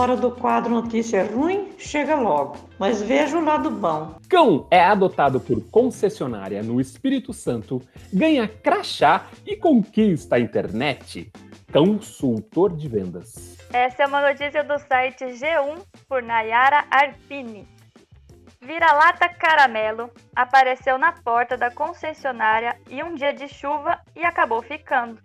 Hora 0.00 0.16
do 0.16 0.30
quadro 0.30 0.72
Notícia 0.72 1.24
Ruim? 1.24 1.74
Chega 1.76 2.14
logo, 2.14 2.56
mas 2.78 3.02
veja 3.02 3.36
o 3.36 3.44
lado 3.44 3.70
bom. 3.70 4.14
Cão 4.30 4.66
é 4.70 4.82
adotado 4.82 5.38
por 5.38 5.62
concessionária 5.70 6.62
no 6.62 6.80
Espírito 6.80 7.34
Santo, 7.34 7.82
ganha 8.10 8.48
crachá 8.48 9.26
e 9.46 9.56
conquista 9.56 10.36
a 10.36 10.40
internet. 10.40 11.30
Consultor 11.70 12.74
de 12.74 12.88
vendas. 12.88 13.58
Essa 13.72 14.04
é 14.04 14.06
uma 14.06 14.26
notícia 14.26 14.64
do 14.64 14.78
site 14.78 15.24
G1 15.26 15.82
por 16.08 16.22
Nayara 16.22 16.86
Arpini. 16.90 17.68
Vira-lata 18.62 19.28
caramelo 19.28 20.10
apareceu 20.34 20.96
na 20.96 21.12
porta 21.12 21.58
da 21.58 21.70
concessionária 21.70 22.74
em 22.88 23.02
um 23.02 23.14
dia 23.14 23.34
de 23.34 23.48
chuva 23.48 24.00
e 24.16 24.24
acabou 24.24 24.62
ficando. 24.62 25.18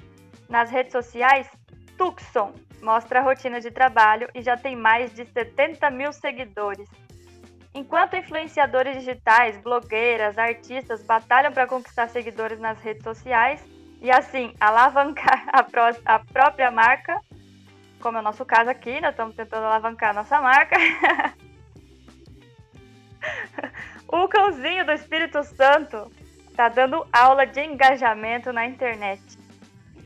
Nas 0.50 0.70
redes 0.70 0.92
sociais, 0.92 1.48
Tucson 1.98 2.54
mostra 2.86 3.20
a 3.20 3.24
rotina 3.24 3.60
de 3.60 3.72
trabalho 3.72 4.30
e 4.36 4.44
já 4.44 4.56
tem 4.56 4.76
mais 4.76 5.12
de 5.12 5.26
70 5.26 5.90
mil 5.90 6.14
seguidores. 6.14 6.88
Enquanto 7.74 8.16
influenciadores 8.16 9.00
digitais, 9.00 9.58
blogueiras, 9.58 10.38
artistas 10.38 11.04
batalham 11.04 11.52
para 11.52 11.66
conquistar 11.66 12.08
seguidores 12.08 12.60
nas 12.60 12.80
redes 12.80 13.04
sociais 13.04 13.66
e 14.00 14.12
assim 14.12 14.54
alavancar 14.60 15.48
a, 15.52 15.64
pró 15.64 15.90
a 16.06 16.20
própria 16.20 16.70
marca, 16.70 17.20
como 18.00 18.20
é 18.20 18.22
o 18.22 18.24
nosso 18.24 18.46
caso 18.46 18.70
aqui, 18.70 19.02
nós 19.02 19.12
estamos 19.12 19.36
tentando 19.36 19.66
alavancar 19.66 20.12
a 20.12 20.14
nossa 20.14 20.40
marca. 20.40 20.78
o 24.08 24.28
cãozinho 24.28 24.86
do 24.86 24.92
Espírito 24.92 25.44
Santo 25.44 26.12
está 26.52 26.70
dando 26.70 27.06
aula 27.12 27.46
de 27.48 27.62
engajamento 27.62 28.54
na 28.54 28.68
internet. 28.68 29.22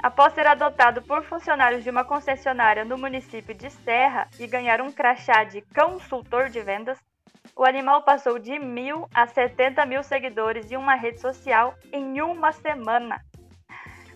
Após 0.02 0.34
ser 0.34 0.48
adotado 0.48 1.02
por 1.02 1.24
funcionários 1.24 1.84
de 1.84 1.90
uma 1.90 2.06
concessionária 2.06 2.86
no 2.86 2.98
município 2.98 3.54
de 3.54 3.70
Serra 3.70 4.30
e 4.40 4.48
ganhar 4.48 4.80
um 4.80 4.90
crachá 4.90 5.44
de 5.44 5.62
consultor 5.76 6.50
de 6.50 6.62
vendas, 6.62 6.98
o 7.54 7.66
animal 7.66 8.04
passou 8.04 8.40
de 8.40 8.58
mil 8.58 9.10
a 9.14 9.28
70 9.28 9.86
mil 9.86 10.02
seguidores 10.02 10.72
em 10.72 10.78
uma 10.78 10.96
rede 10.96 11.20
social 11.20 11.76
em 11.92 12.22
uma 12.22 12.54
semana. 12.54 13.20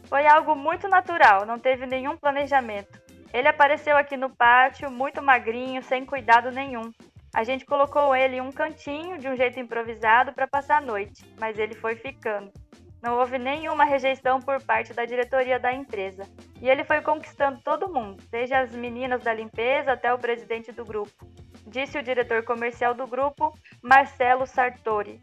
Foi 0.05 0.25
algo 0.25 0.55
muito 0.55 0.87
natural, 0.87 1.45
não 1.45 1.59
teve 1.59 1.85
nenhum 1.85 2.15
planejamento. 2.15 3.01
Ele 3.33 3.49
apareceu 3.49 3.97
aqui 3.97 4.15
no 4.15 4.29
pátio, 4.29 4.89
muito 4.89 5.21
magrinho, 5.21 5.83
sem 5.83 6.05
cuidado 6.05 6.49
nenhum. 6.49 6.93
A 7.35 7.43
gente 7.43 7.65
colocou 7.65 8.15
ele 8.15 8.37
em 8.37 8.41
um 8.41 8.51
cantinho 8.53 9.17
de 9.17 9.27
um 9.27 9.35
jeito 9.35 9.59
improvisado 9.59 10.31
para 10.31 10.47
passar 10.47 10.77
a 10.77 10.85
noite, 10.85 11.25
mas 11.37 11.59
ele 11.59 11.73
foi 11.73 11.95
ficando. 11.95 12.53
Não 13.03 13.19
houve 13.19 13.37
nenhuma 13.37 13.83
rejeição 13.83 14.39
por 14.39 14.63
parte 14.63 14.93
da 14.93 15.03
diretoria 15.03 15.59
da 15.59 15.73
empresa. 15.73 16.23
E 16.61 16.69
ele 16.69 16.85
foi 16.85 17.01
conquistando 17.01 17.59
todo 17.61 17.91
mundo, 17.91 18.23
desde 18.31 18.53
as 18.53 18.71
meninas 18.71 19.21
da 19.21 19.33
limpeza 19.33 19.91
até 19.91 20.13
o 20.13 20.17
presidente 20.17 20.71
do 20.71 20.85
grupo, 20.85 21.27
disse 21.67 21.97
o 21.97 22.01
diretor 22.01 22.43
comercial 22.43 22.93
do 22.93 23.05
grupo, 23.05 23.53
Marcelo 23.81 24.47
Sartori. 24.47 25.21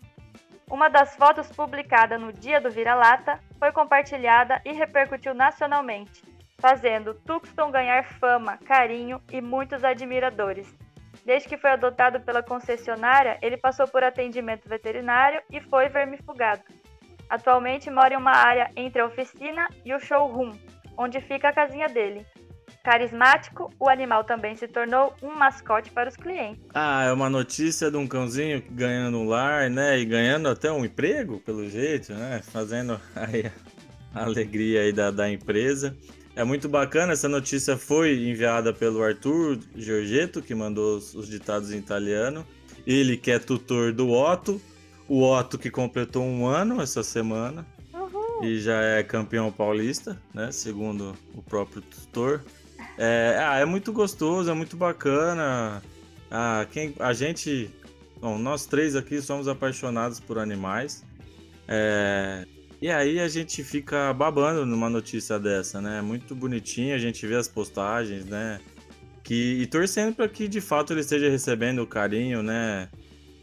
Uma 0.71 0.91
das 0.91 1.17
fotos 1.17 1.51
publicada 1.51 2.19
no 2.19 2.35
dia 2.35 2.61
do 2.61 2.71
vira-lata 2.71 3.41
foi 3.59 3.73
compartilhada 3.73 4.61
e 4.63 4.73
repercutiu 4.73 5.33
nacionalmente, 5.33 6.23
fazendo 6.59 7.15
Tuxton 7.15 7.71
ganhar 7.71 8.05
fama, 8.05 8.59
carinho 8.59 9.23
e 9.33 9.41
muitos 9.41 9.83
admiradores. 9.85 10.71
Desde 11.25 11.49
que 11.49 11.57
foi 11.57 11.71
adotado 11.71 12.21
pela 12.21 12.43
concessionária, 12.43 13.39
ele 13.41 13.57
passou 13.57 13.89
por 13.89 14.05
atendimento 14.05 14.69
veterinário 14.69 15.43
e 15.51 15.63
foi 15.63 15.89
vermifugado. 15.89 16.63
Atualmente 17.31 17.89
mora 17.89 18.13
em 18.13 18.17
uma 18.17 18.33
área 18.33 18.71
entre 18.77 19.01
a 19.01 19.07
oficina 19.07 19.69
e 19.85 19.95
o 19.95 20.01
showroom, 20.01 20.53
onde 20.99 21.21
fica 21.21 21.49
a 21.49 21.53
casinha 21.53 21.89
dele. 21.89 22.27
Carismático, 22.83 23.73
o 23.79 23.89
animal 23.89 24.25
também 24.25 24.57
se 24.57 24.67
tornou 24.67 25.15
um 25.23 25.35
mascote 25.37 25.91
para 25.93 26.09
os 26.09 26.17
clientes. 26.17 26.61
Ah, 26.75 27.05
é 27.05 27.13
uma 27.13 27.31
notícia 27.31 27.91
de 27.91 27.97
um 27.97 28.07
cãozinho 28.07 28.63
ganhando 28.71 29.19
um 29.19 29.29
lar, 29.29 29.71
né? 29.71 29.99
E 29.99 30.05
ganhando 30.05 30.49
até 30.49 30.73
um 30.73 30.85
emprego, 30.85 31.39
pelo 31.41 31.69
jeito, 31.69 32.13
né? 32.15 32.41
Fazendo 32.43 33.01
a 34.15 34.25
alegria 34.25 34.81
aí 34.81 34.93
da, 34.93 35.11
da 35.11 35.31
empresa. 35.31 35.97
É 36.35 36.43
muito 36.43 36.69
bacana, 36.69 37.13
essa 37.13 37.29
notícia 37.29 37.77
foi 37.77 38.29
enviada 38.29 38.73
pelo 38.73 39.03
Arthur 39.03 39.59
Giorgetto, 39.77 40.41
que 40.41 40.55
mandou 40.55 40.97
os, 40.97 41.15
os 41.15 41.29
ditados 41.29 41.71
em 41.73 41.79
italiano. 41.79 42.47
Ele 42.87 43.17
que 43.17 43.31
é 43.31 43.39
tutor 43.39 43.93
do 43.93 44.11
Otto, 44.11 44.61
o 45.11 45.29
Otto 45.29 45.59
que 45.59 45.73
completou 45.73 46.23
um 46.23 46.47
ano 46.47 46.81
essa 46.81 47.03
semana 47.03 47.67
uhum. 47.93 48.45
e 48.45 48.61
já 48.61 48.81
é 48.81 49.03
campeão 49.03 49.51
paulista, 49.51 50.17
né? 50.33 50.53
Segundo 50.53 51.17
o 51.35 51.43
próprio 51.43 51.83
tutor. 51.83 52.45
É, 52.97 53.37
ah, 53.41 53.59
é 53.59 53.65
muito 53.65 53.93
gostoso, 53.93 54.49
é 54.49 54.55
muito 54.55 54.77
bacana. 54.77 55.83
Ah, 56.31 56.65
quem, 56.71 56.95
a 57.01 57.13
gente, 57.13 57.69
bom, 58.21 58.39
nós 58.39 58.67
três 58.67 58.95
aqui 58.95 59.21
somos 59.21 59.49
apaixonados 59.49 60.21
por 60.21 60.39
animais. 60.39 61.05
É, 61.67 62.47
e 62.81 62.89
aí 62.89 63.19
a 63.19 63.27
gente 63.27 63.65
fica 63.65 64.13
babando 64.13 64.65
numa 64.65 64.89
notícia 64.89 65.41
dessa, 65.41 65.81
né? 65.81 66.01
Muito 66.01 66.37
bonitinho, 66.37 66.95
a 66.95 66.99
gente 66.99 67.27
vê 67.27 67.35
as 67.35 67.49
postagens, 67.49 68.27
né? 68.27 68.61
Que, 69.25 69.61
e 69.61 69.67
torcendo 69.67 70.15
para 70.15 70.29
que 70.29 70.47
de 70.47 70.61
fato 70.61 70.93
ele 70.93 71.01
esteja 71.01 71.29
recebendo 71.29 71.83
o 71.83 71.87
carinho, 71.87 72.45
né? 72.45 72.89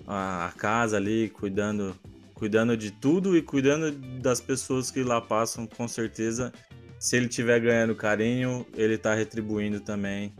A, 0.08 0.54
casa 0.58 0.96
ali, 0.96 1.30
cuidando, 1.30 1.94
cuidando 2.34 2.78
de 2.78 2.92
tudo 2.92 3.36
e 3.36 3.42
cuidando 3.42 3.92
das 4.22 4.40
pessoas 4.40 4.90
que 4.90 5.04
lá 5.04 5.20
passam, 5.20 5.68
com 5.68 5.88
certeza 5.88 6.54
se 7.00 7.16
ele 7.16 7.28
tiver 7.28 7.60
ganhando 7.60 7.96
carinho, 7.96 8.66
ele 8.76 8.98
tá 8.98 9.14
retribuindo 9.14 9.80
também. 9.80 10.34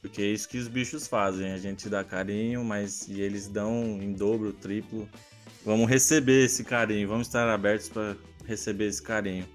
Porque 0.00 0.22
é 0.22 0.26
isso 0.26 0.48
que 0.48 0.58
os 0.58 0.66
bichos 0.66 1.06
fazem. 1.06 1.52
A 1.52 1.58
gente 1.58 1.88
dá 1.88 2.02
carinho, 2.02 2.64
mas 2.64 3.06
e 3.06 3.20
eles 3.20 3.46
dão 3.46 3.98
em 4.00 4.12
dobro, 4.12 4.52
triplo. 4.52 5.08
Vamos 5.64 5.88
receber 5.88 6.46
esse 6.46 6.64
carinho. 6.64 7.06
Vamos 7.06 7.26
estar 7.26 7.48
abertos 7.48 7.88
para 7.88 8.16
receber 8.46 8.86
esse 8.86 9.02
carinho. 9.02 9.46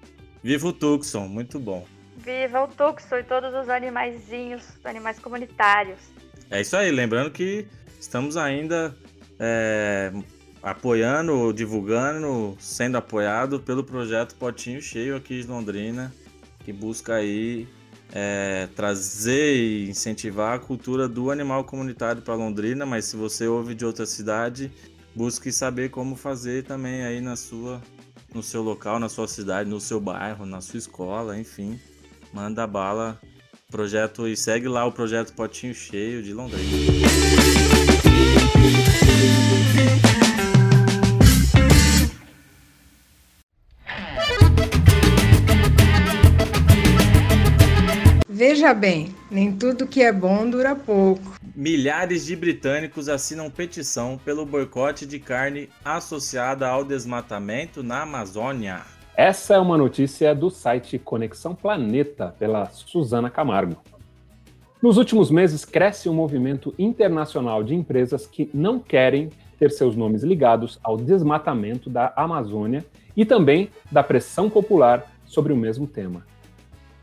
Viva 0.42 0.68
o 0.68 0.72
Tucson, 0.72 1.26
muito 1.26 1.58
bom. 1.58 1.84
Viva 2.16 2.62
o 2.62 2.68
Tucson 2.68 3.16
e 3.16 3.24
todos 3.24 3.52
os 3.54 3.68
animaizinhos, 3.68 4.62
animais 4.84 5.18
comunitários. 5.18 5.98
É 6.48 6.60
isso 6.60 6.76
aí. 6.76 6.90
Lembrando 6.90 7.30
que 7.30 7.66
estamos 8.00 8.36
ainda 8.36 8.96
é, 9.38 10.12
apoiando, 10.62 11.52
divulgando, 11.52 12.56
sendo 12.58 12.96
apoiado 12.96 13.60
pelo 13.60 13.84
projeto 13.84 14.34
Potinho 14.36 14.80
Cheio 14.80 15.16
aqui 15.16 15.40
de 15.40 15.46
Londrina 15.46 16.12
que 16.66 16.72
busca 16.72 17.14
aí 17.14 17.68
é, 18.12 18.68
trazer 18.74 19.54
e 19.54 19.88
incentivar 19.88 20.56
a 20.56 20.58
cultura 20.58 21.06
do 21.06 21.30
animal 21.30 21.62
comunitário 21.62 22.20
para 22.22 22.34
Londrina, 22.34 22.84
mas 22.84 23.04
se 23.04 23.16
você 23.16 23.46
ouve 23.46 23.72
de 23.72 23.84
outra 23.84 24.04
cidade, 24.04 24.72
busque 25.14 25.52
saber 25.52 25.90
como 25.90 26.16
fazer 26.16 26.64
também 26.64 27.04
aí 27.04 27.20
na 27.20 27.36
sua, 27.36 27.80
no 28.34 28.42
seu 28.42 28.62
local, 28.62 28.98
na 28.98 29.08
sua 29.08 29.28
cidade, 29.28 29.70
no 29.70 29.78
seu 29.78 30.00
bairro, 30.00 30.44
na 30.44 30.60
sua 30.60 30.78
escola, 30.78 31.38
enfim, 31.38 31.78
manda 32.32 32.66
bala, 32.66 33.16
projeto 33.70 34.26
e 34.26 34.36
segue 34.36 34.66
lá 34.66 34.84
o 34.84 34.90
projeto 34.90 35.32
Potinho 35.32 35.72
Cheio 35.72 36.20
de 36.20 36.32
Londrina. 36.32 37.05
Veja 48.66 48.74
bem, 48.74 49.14
nem 49.30 49.52
tudo 49.52 49.86
que 49.86 50.02
é 50.02 50.12
bom 50.12 50.50
dura 50.50 50.74
pouco. 50.74 51.36
Milhares 51.54 52.26
de 52.26 52.34
britânicos 52.34 53.08
assinam 53.08 53.48
petição 53.48 54.18
pelo 54.18 54.44
boicote 54.44 55.06
de 55.06 55.20
carne 55.20 55.68
associada 55.84 56.66
ao 56.66 56.84
desmatamento 56.84 57.80
na 57.80 58.02
Amazônia. 58.02 58.80
Essa 59.16 59.54
é 59.54 59.58
uma 59.60 59.78
notícia 59.78 60.34
do 60.34 60.50
site 60.50 60.98
Conexão 60.98 61.54
Planeta, 61.54 62.34
pela 62.40 62.66
Suzana 62.66 63.30
Camargo. 63.30 63.76
Nos 64.82 64.96
últimos 64.96 65.30
meses, 65.30 65.64
cresce 65.64 66.08
um 66.08 66.14
movimento 66.14 66.74
internacional 66.76 67.62
de 67.62 67.72
empresas 67.72 68.26
que 68.26 68.50
não 68.52 68.80
querem 68.80 69.30
ter 69.60 69.70
seus 69.70 69.94
nomes 69.94 70.24
ligados 70.24 70.80
ao 70.82 70.96
desmatamento 70.96 71.88
da 71.88 72.12
Amazônia 72.16 72.84
e 73.16 73.24
também 73.24 73.70
da 73.92 74.02
pressão 74.02 74.50
popular 74.50 75.06
sobre 75.24 75.52
o 75.52 75.56
mesmo 75.56 75.86
tema. 75.86 76.26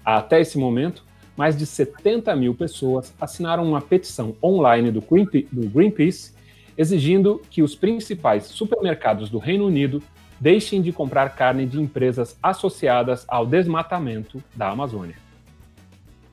Até 0.04 0.42
esse 0.42 0.58
momento, 0.58 1.06
mais 1.36 1.58
de 1.58 1.66
70 1.66 2.36
mil 2.36 2.54
pessoas 2.54 3.14
assinaram 3.20 3.68
uma 3.68 3.82
petição 3.82 4.36
online 4.44 4.92
do 4.92 5.02
Greenpeace 5.02 6.34
exigindo 6.78 7.42
que 7.50 7.62
os 7.62 7.76
principais 7.76 8.46
supermercados 8.46 9.30
do 9.30 9.38
Reino 9.38 9.66
Unido 9.66 10.02
deixem 10.40 10.82
de 10.82 10.92
comprar 10.92 11.30
carne 11.36 11.66
de 11.66 11.80
empresas 11.80 12.38
associadas 12.42 13.26
ao 13.28 13.46
desmatamento 13.46 14.44
da 14.56 14.70
Amazônia. 14.70 15.16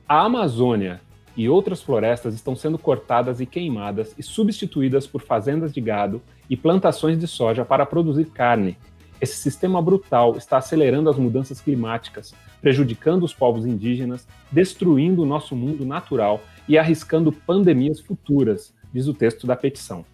A 0.07 0.25
Amazônia 0.25 0.99
e 1.37 1.47
outras 1.47 1.81
florestas 1.81 2.33
estão 2.33 2.55
sendo 2.55 2.77
cortadas 2.77 3.39
e 3.39 3.45
queimadas 3.45 4.13
e 4.17 4.23
substituídas 4.23 5.07
por 5.07 5.21
fazendas 5.21 5.71
de 5.71 5.79
gado 5.79 6.21
e 6.49 6.57
plantações 6.57 7.17
de 7.17 7.27
soja 7.27 7.63
para 7.63 7.85
produzir 7.85 8.25
carne. 8.25 8.77
Esse 9.21 9.37
sistema 9.37 9.81
brutal 9.81 10.35
está 10.35 10.57
acelerando 10.57 11.09
as 11.09 11.17
mudanças 11.17 11.61
climáticas, 11.61 12.33
prejudicando 12.61 13.23
os 13.23 13.33
povos 13.33 13.65
indígenas, 13.65 14.27
destruindo 14.51 15.23
o 15.23 15.25
nosso 15.25 15.55
mundo 15.55 15.85
natural 15.85 16.41
e 16.67 16.77
arriscando 16.77 17.31
pandemias 17.31 17.99
futuras, 17.99 18.73
diz 18.93 19.07
o 19.07 19.13
texto 19.13 19.47
da 19.47 19.55
petição. 19.55 20.05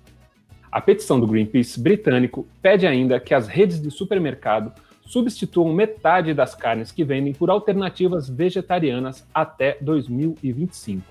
A 0.71 0.81
petição 0.81 1.19
do 1.19 1.27
Greenpeace 1.27 1.79
britânico 1.79 2.47
pede 2.61 2.87
ainda 2.87 3.19
que 3.19 3.33
as 3.33 3.47
redes 3.47 3.81
de 3.81 3.91
supermercado 3.91 4.71
substituam 5.05 5.73
metade 5.73 6.33
das 6.33 6.53
carnes 6.53 6.91
que 6.91 7.03
vendem 7.03 7.33
por 7.33 7.49
alternativas 7.49 8.29
vegetarianas 8.29 9.25
até 9.33 9.77
2025. 9.81 11.01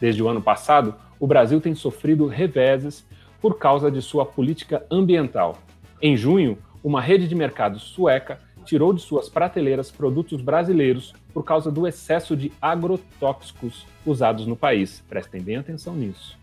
Desde 0.00 0.22
o 0.22 0.28
ano 0.28 0.42
passado, 0.42 0.94
o 1.20 1.26
Brasil 1.26 1.60
tem 1.60 1.74
sofrido 1.74 2.26
reveses 2.26 3.06
por 3.40 3.58
causa 3.58 3.90
de 3.90 4.00
sua 4.00 4.24
política 4.24 4.84
ambiental. 4.90 5.58
Em 6.00 6.16
junho, 6.16 6.58
uma 6.82 7.00
rede 7.00 7.28
de 7.28 7.34
mercados 7.34 7.82
sueca 7.82 8.40
tirou 8.64 8.92
de 8.92 9.02
suas 9.02 9.28
prateleiras 9.28 9.90
produtos 9.90 10.40
brasileiros 10.40 11.12
por 11.32 11.44
causa 11.44 11.70
do 11.70 11.86
excesso 11.86 12.36
de 12.36 12.52
agrotóxicos 12.60 13.86
usados 14.06 14.46
no 14.46 14.56
país. 14.56 15.02
Prestem 15.08 15.42
bem 15.42 15.56
atenção 15.56 15.94
nisso. 15.94 16.38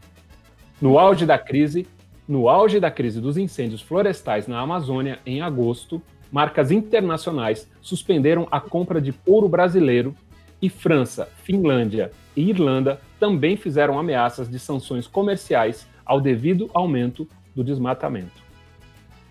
No 0.82 0.98
auge 0.98 1.26
da 1.26 1.38
crise, 1.38 1.88
no 2.28 2.48
auge 2.48 2.80
da 2.80 2.92
crise 2.92 3.20
dos 3.20 3.38
incêndios 3.38 3.82
florestais 3.82 4.48
na 4.48 4.60
Amazônia 4.60 5.20
em 5.26 5.42
agosto, 5.42 6.02
marcas 6.32 6.72
internacionais 6.72 7.70
suspenderam 7.82 8.48
a 8.52 8.62
compra 8.62 9.02
de 9.02 9.14
ouro 9.26 9.50
brasileiro 9.50 10.14
e 10.62 10.70
França, 10.70 11.28
Finlândia 11.44 12.12
e 12.36 12.50
Irlanda 12.50 13.02
também 13.20 13.58
fizeram 13.58 13.98
ameaças 13.98 14.50
de 14.50 14.60
sanções 14.60 15.08
comerciais 15.08 15.88
ao 16.06 16.22
devido 16.22 16.70
aumento 16.74 17.28
do 17.56 17.64
desmatamento. 17.64 18.42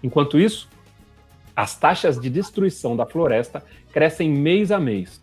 Enquanto 0.02 0.38
isso, 0.38 0.68
as 1.58 1.76
taxas 1.76 2.20
de 2.20 2.30
destruição 2.30 2.94
da 2.94 3.04
floresta 3.04 3.64
crescem 3.92 4.30
mês 4.30 4.70
a 4.70 4.78
mês. 4.78 5.20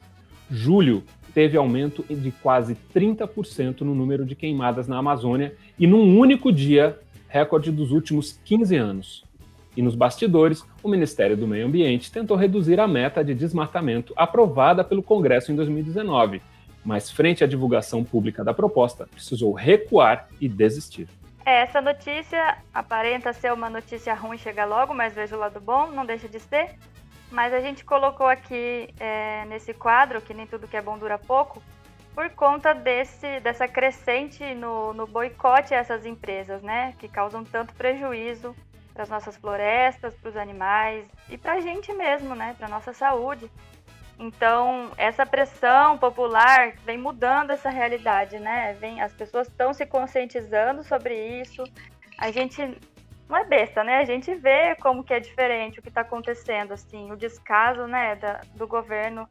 Julho 0.52 1.02
teve 1.34 1.56
aumento 1.56 2.04
de 2.10 2.30
quase 2.30 2.76
30% 2.94 3.82
no 3.82 3.96
número 3.96 4.26
de 4.26 4.36
queimadas 4.36 4.86
na 4.86 4.98
Amazônia 4.98 5.56
e 5.80 5.88
num 5.88 6.20
único 6.20 6.52
dia, 6.52 7.00
recorde 7.30 7.72
dos 7.72 7.94
últimos 7.94 8.38
15 8.44 8.76
anos. 8.76 9.24
E 9.78 9.82
nos 9.82 9.96
bastidores, 9.96 10.62
o 10.84 10.90
Ministério 10.90 11.38
do 11.38 11.48
Meio 11.48 11.68
Ambiente 11.68 12.12
tentou 12.12 12.36
reduzir 12.36 12.82
a 12.82 12.88
meta 12.88 13.24
de 13.24 13.34
desmatamento 13.34 14.12
aprovada 14.18 14.84
pelo 14.84 15.02
Congresso 15.02 15.54
em 15.54 15.56
2019, 15.56 16.42
mas 16.84 17.10
frente 17.10 17.46
à 17.46 17.48
divulgação 17.48 18.04
pública 18.04 18.44
da 18.44 18.54
proposta, 18.54 19.08
precisou 19.08 19.54
recuar 19.54 20.28
e 20.42 20.50
desistir. 20.50 21.08
É, 21.46 21.62
essa 21.62 21.80
notícia 21.80 22.58
aparenta 22.74 23.32
ser 23.32 23.54
uma 23.54 23.70
notícia 23.70 24.16
ruim, 24.16 24.38
chega 24.38 24.66
logo, 24.66 24.96
mas 24.96 25.14
vejo 25.14 25.36
o 25.36 25.40
lado 25.40 25.62
bom, 25.62 25.92
não 25.92 26.04
deixa 26.04 26.28
de 26.28 26.40
ser. 26.40 26.76
Mas 27.30 27.54
a 27.54 27.60
gente 27.60 27.86
colocou 27.86 28.28
aqui 28.28 28.92
é, 29.00 29.46
nesse 29.46 29.72
quadro, 29.72 30.22
que 30.22 30.34
nem 30.34 30.48
tudo 30.48 30.68
que 30.68 30.76
é 30.76 30.82
bom 30.82 30.98
dura 30.98 31.20
pouco, 31.20 31.62
por 32.16 32.30
conta 32.32 32.74
desse, 32.74 33.40
dessa 33.42 33.68
crescente 33.68 34.56
no, 34.56 34.94
no 34.94 35.06
boicote 35.06 35.76
a 35.76 35.78
essas 35.78 36.04
empresas, 36.06 36.64
né? 36.64 36.96
Que 36.98 37.08
causam 37.08 37.44
tanto 37.44 37.76
prejuízo 37.76 38.56
para 38.94 39.04
as 39.04 39.10
nossas 39.10 39.36
florestas, 39.36 40.16
para 40.16 40.30
os 40.30 40.38
animais 40.38 41.06
e 41.30 41.38
para 41.38 41.54
a 41.54 41.62
gente 41.62 41.94
mesmo, 41.94 42.34
né? 42.34 42.56
Para 42.58 42.70
nossa 42.70 42.92
saúde. 42.92 43.52
Então, 44.18 44.92
essa 44.98 45.26
pressão 45.26 45.98
popular 45.98 46.74
vem 46.86 46.98
mudando 46.98 47.52
essa 47.52 47.70
realidade, 47.70 48.40
né? 48.40 48.74
Vem, 48.80 49.02
as 49.02 49.14
pessoas 49.14 49.48
estão 49.48 49.74
se 49.74 49.86
conscientizando 49.86 50.84
sobre 50.84 51.42
isso. 51.42 51.64
A 52.18 52.32
gente 52.32 52.62
não 53.28 53.38
é 53.38 53.44
besta, 53.44 53.84
né? 53.84 53.98
A 53.98 54.06
gente 54.06 54.34
vê 54.36 54.76
como 54.76 55.04
que 55.04 55.14
é 55.14 55.20
diferente 55.20 55.80
o 55.80 55.82
que 55.82 55.90
está 55.90 56.02
acontecendo, 56.02 56.74
assim, 56.74 57.12
o 57.12 57.18
descaso, 57.18 57.88
né, 57.88 58.16
da, 58.16 58.42
do 58.54 58.66
governo 58.66 59.28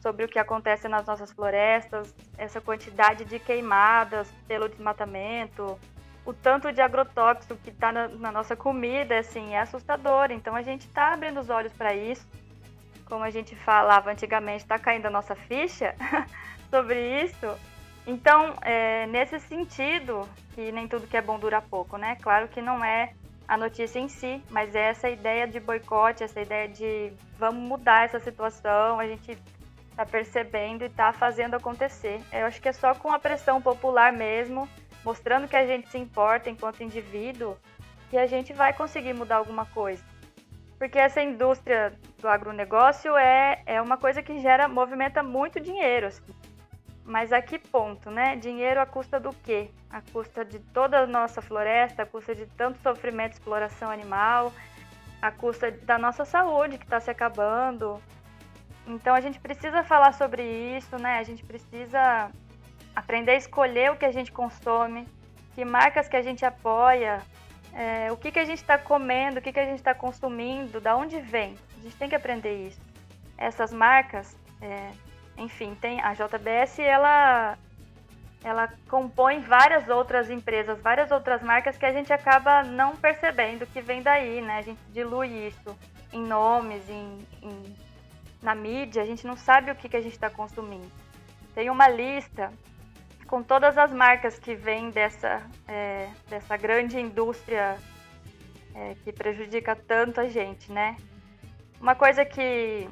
sobre 0.00 0.24
o 0.24 0.28
que 0.28 0.38
acontece 0.38 0.88
nas 0.88 1.06
nossas 1.06 1.32
florestas, 1.32 2.14
essa 2.36 2.60
quantidade 2.60 3.24
de 3.24 3.38
queimadas 3.38 4.30
pelo 4.46 4.68
desmatamento, 4.68 5.78
o 6.24 6.32
tanto 6.32 6.70
de 6.70 6.80
agrotóxico 6.80 7.56
que 7.56 7.70
está 7.70 7.90
na, 7.90 8.08
na, 8.08 8.30
nossa 8.30 8.54
comida, 8.54 9.18
assim, 9.18 9.54
é 9.54 9.60
assustador. 9.60 10.30
Então 10.30 10.54
a 10.54 10.62
gente 10.62 10.82
está 10.82 11.14
abrindo 11.14 11.40
os 11.40 11.48
olhos 11.48 11.72
para 11.72 11.94
isso 11.94 12.26
como 13.08 13.24
a 13.24 13.30
gente 13.30 13.56
falava 13.56 14.10
antigamente, 14.10 14.62
está 14.62 14.78
caindo 14.78 15.06
a 15.06 15.10
nossa 15.10 15.34
ficha 15.34 15.94
sobre 16.70 17.24
isso. 17.24 17.58
Então, 18.06 18.54
é, 18.62 19.06
nesse 19.06 19.40
sentido, 19.40 20.28
que 20.54 20.70
nem 20.72 20.86
tudo 20.86 21.06
que 21.06 21.16
é 21.16 21.22
bom 21.22 21.38
dura 21.38 21.60
pouco, 21.60 21.96
né? 21.96 22.16
Claro 22.22 22.48
que 22.48 22.60
não 22.60 22.84
é 22.84 23.12
a 23.46 23.56
notícia 23.56 23.98
em 23.98 24.08
si, 24.08 24.42
mas 24.50 24.74
é 24.74 24.90
essa 24.90 25.08
ideia 25.08 25.46
de 25.48 25.58
boicote, 25.58 26.22
essa 26.22 26.40
ideia 26.40 26.68
de 26.68 27.12
vamos 27.38 27.62
mudar 27.62 28.04
essa 28.04 28.20
situação, 28.20 29.00
a 29.00 29.06
gente 29.06 29.38
tá 29.96 30.04
percebendo 30.04 30.84
e 30.84 30.88
tá 30.88 31.12
fazendo 31.12 31.54
acontecer. 31.54 32.20
Eu 32.30 32.46
acho 32.46 32.60
que 32.60 32.68
é 32.68 32.72
só 32.72 32.94
com 32.94 33.10
a 33.10 33.18
pressão 33.18 33.60
popular 33.60 34.12
mesmo, 34.12 34.68
mostrando 35.04 35.48
que 35.48 35.56
a 35.56 35.66
gente 35.66 35.88
se 35.88 35.98
importa 35.98 36.50
enquanto 36.50 36.82
indivíduo, 36.82 37.56
que 38.10 38.18
a 38.18 38.26
gente 38.26 38.52
vai 38.52 38.72
conseguir 38.72 39.14
mudar 39.14 39.36
alguma 39.36 39.66
coisa. 39.66 40.02
Porque 40.78 40.98
essa 40.98 41.20
indústria 41.20 41.92
do 42.18 42.28
agronegócio 42.28 43.16
é, 43.16 43.62
é 43.66 43.82
uma 43.82 43.96
coisa 43.96 44.22
que 44.22 44.38
gera, 44.38 44.68
movimenta 44.68 45.22
muito 45.22 45.58
dinheiro. 45.58 46.06
Assim. 46.06 46.32
Mas 47.04 47.32
a 47.32 47.42
que 47.42 47.58
ponto, 47.58 48.10
né? 48.10 48.36
Dinheiro 48.36 48.80
à 48.80 48.86
custa 48.86 49.18
do 49.18 49.30
quê? 49.30 49.70
À 49.90 50.00
custa 50.12 50.44
de 50.44 50.60
toda 50.60 51.00
a 51.00 51.06
nossa 51.06 51.42
floresta, 51.42 52.04
à 52.04 52.06
custa 52.06 52.34
de 52.34 52.46
tanto 52.46 52.78
sofrimento, 52.80 53.32
exploração 53.32 53.90
animal, 53.90 54.52
à 55.20 55.32
custa 55.32 55.70
da 55.70 55.98
nossa 55.98 56.24
saúde 56.24 56.78
que 56.78 56.84
está 56.84 57.00
se 57.00 57.10
acabando. 57.10 58.00
Então 58.86 59.14
a 59.14 59.20
gente 59.20 59.40
precisa 59.40 59.82
falar 59.82 60.12
sobre 60.12 60.42
isso, 60.76 60.96
né? 60.98 61.18
A 61.18 61.22
gente 61.24 61.44
precisa 61.44 62.30
aprender 62.94 63.32
a 63.32 63.36
escolher 63.36 63.90
o 63.90 63.96
que 63.96 64.04
a 64.04 64.12
gente 64.12 64.30
consome, 64.30 65.08
que 65.54 65.64
marcas 65.64 66.08
que 66.08 66.16
a 66.16 66.22
gente 66.22 66.44
apoia, 66.44 67.20
é, 67.72 68.10
o 68.10 68.16
que, 68.16 68.30
que 68.30 68.38
a 68.38 68.44
gente 68.44 68.58
está 68.58 68.78
comendo, 68.78 69.38
o 69.38 69.42
que, 69.42 69.52
que 69.52 69.60
a 69.60 69.64
gente 69.64 69.78
está 69.78 69.94
consumindo, 69.94 70.80
da 70.80 70.96
onde 70.96 71.20
vem. 71.20 71.56
A 71.78 71.82
gente 71.82 71.96
tem 71.96 72.08
que 72.08 72.14
aprender 72.14 72.66
isso. 72.66 72.80
Essas 73.36 73.72
marcas, 73.72 74.36
é, 74.60 74.90
enfim, 75.36 75.74
tem 75.80 76.00
a 76.00 76.14
JBS, 76.14 76.78
ela, 76.80 77.56
ela 78.42 78.72
compõe 78.88 79.40
várias 79.40 79.88
outras 79.88 80.30
empresas, 80.30 80.80
várias 80.80 81.10
outras 81.10 81.42
marcas 81.42 81.78
que 81.78 81.86
a 81.86 81.92
gente 81.92 82.12
acaba 82.12 82.62
não 82.62 82.96
percebendo 82.96 83.66
que 83.66 83.80
vem 83.80 84.02
daí, 84.02 84.40
né? 84.40 84.58
A 84.58 84.62
gente 84.62 84.80
dilui 84.92 85.46
isso 85.46 85.78
em 86.12 86.22
nomes, 86.22 86.88
em, 86.88 87.26
em 87.42 87.76
na 88.42 88.54
mídia, 88.54 89.02
a 89.02 89.06
gente 89.06 89.26
não 89.26 89.36
sabe 89.36 89.70
o 89.70 89.74
que, 89.74 89.88
que 89.88 89.96
a 89.96 90.00
gente 90.00 90.12
está 90.12 90.30
consumindo. 90.30 90.90
Tem 91.54 91.70
uma 91.70 91.88
lista 91.88 92.52
com 93.28 93.42
todas 93.42 93.76
as 93.78 93.92
marcas 93.92 94.38
que 94.38 94.54
vêm 94.54 94.90
dessa, 94.90 95.42
é, 95.68 96.08
dessa 96.28 96.56
grande 96.56 96.98
indústria 96.98 97.76
é, 98.74 98.94
que 99.04 99.12
prejudica 99.12 99.76
tanto 99.76 100.20
a 100.20 100.26
gente, 100.26 100.72
né? 100.72 100.96
Uma 101.80 101.94
coisa 101.94 102.24
que 102.24 102.88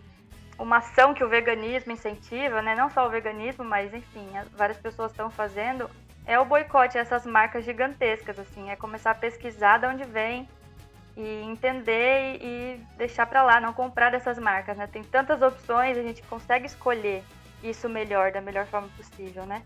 uma 0.58 0.78
ação 0.78 1.12
que 1.12 1.24
o 1.24 1.28
veganismo 1.28 1.92
incentiva, 1.92 2.62
né? 2.62 2.74
Não 2.76 2.90
só 2.90 3.06
o 3.06 3.10
veganismo, 3.10 3.64
mas 3.64 3.92
enfim, 3.92 4.28
várias 4.52 4.78
pessoas 4.78 5.10
estão 5.10 5.30
fazendo 5.30 5.90
é 6.26 6.38
o 6.38 6.44
boicote 6.44 6.98
a 6.98 7.00
essas 7.00 7.24
marcas 7.24 7.64
gigantescas, 7.64 8.38
assim, 8.38 8.68
é 8.68 8.76
começar 8.76 9.12
a 9.12 9.14
pesquisar 9.14 9.78
de 9.78 9.86
onde 9.86 10.04
vem 10.04 10.48
e 11.16 11.42
entender 11.44 12.38
e 12.42 12.84
deixar 12.98 13.26
para 13.26 13.44
lá, 13.44 13.60
não 13.60 13.72
comprar 13.72 14.10
dessas 14.10 14.36
marcas, 14.38 14.76
né? 14.76 14.86
Tem 14.88 15.04
tantas 15.04 15.40
opções, 15.40 15.96
a 15.96 16.02
gente 16.02 16.22
consegue 16.24 16.66
escolher 16.66 17.22
isso 17.62 17.88
melhor, 17.88 18.32
da 18.32 18.40
melhor 18.40 18.66
forma 18.66 18.88
possível, 18.96 19.46
né? 19.46 19.62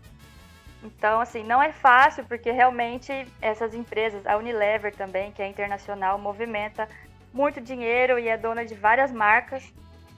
Então, 0.83 1.21
assim, 1.21 1.43
não 1.43 1.61
é 1.61 1.71
fácil 1.71 2.25
porque 2.25 2.51
realmente 2.51 3.11
essas 3.39 3.73
empresas, 3.75 4.25
a 4.25 4.35
Unilever 4.37 4.95
também, 4.95 5.31
que 5.31 5.41
é 5.41 5.47
internacional, 5.47 6.17
movimenta 6.17 6.89
muito 7.33 7.61
dinheiro 7.61 8.17
e 8.17 8.27
é 8.27 8.37
dona 8.37 8.65
de 8.65 8.73
várias 8.73 9.11
marcas, 9.11 9.71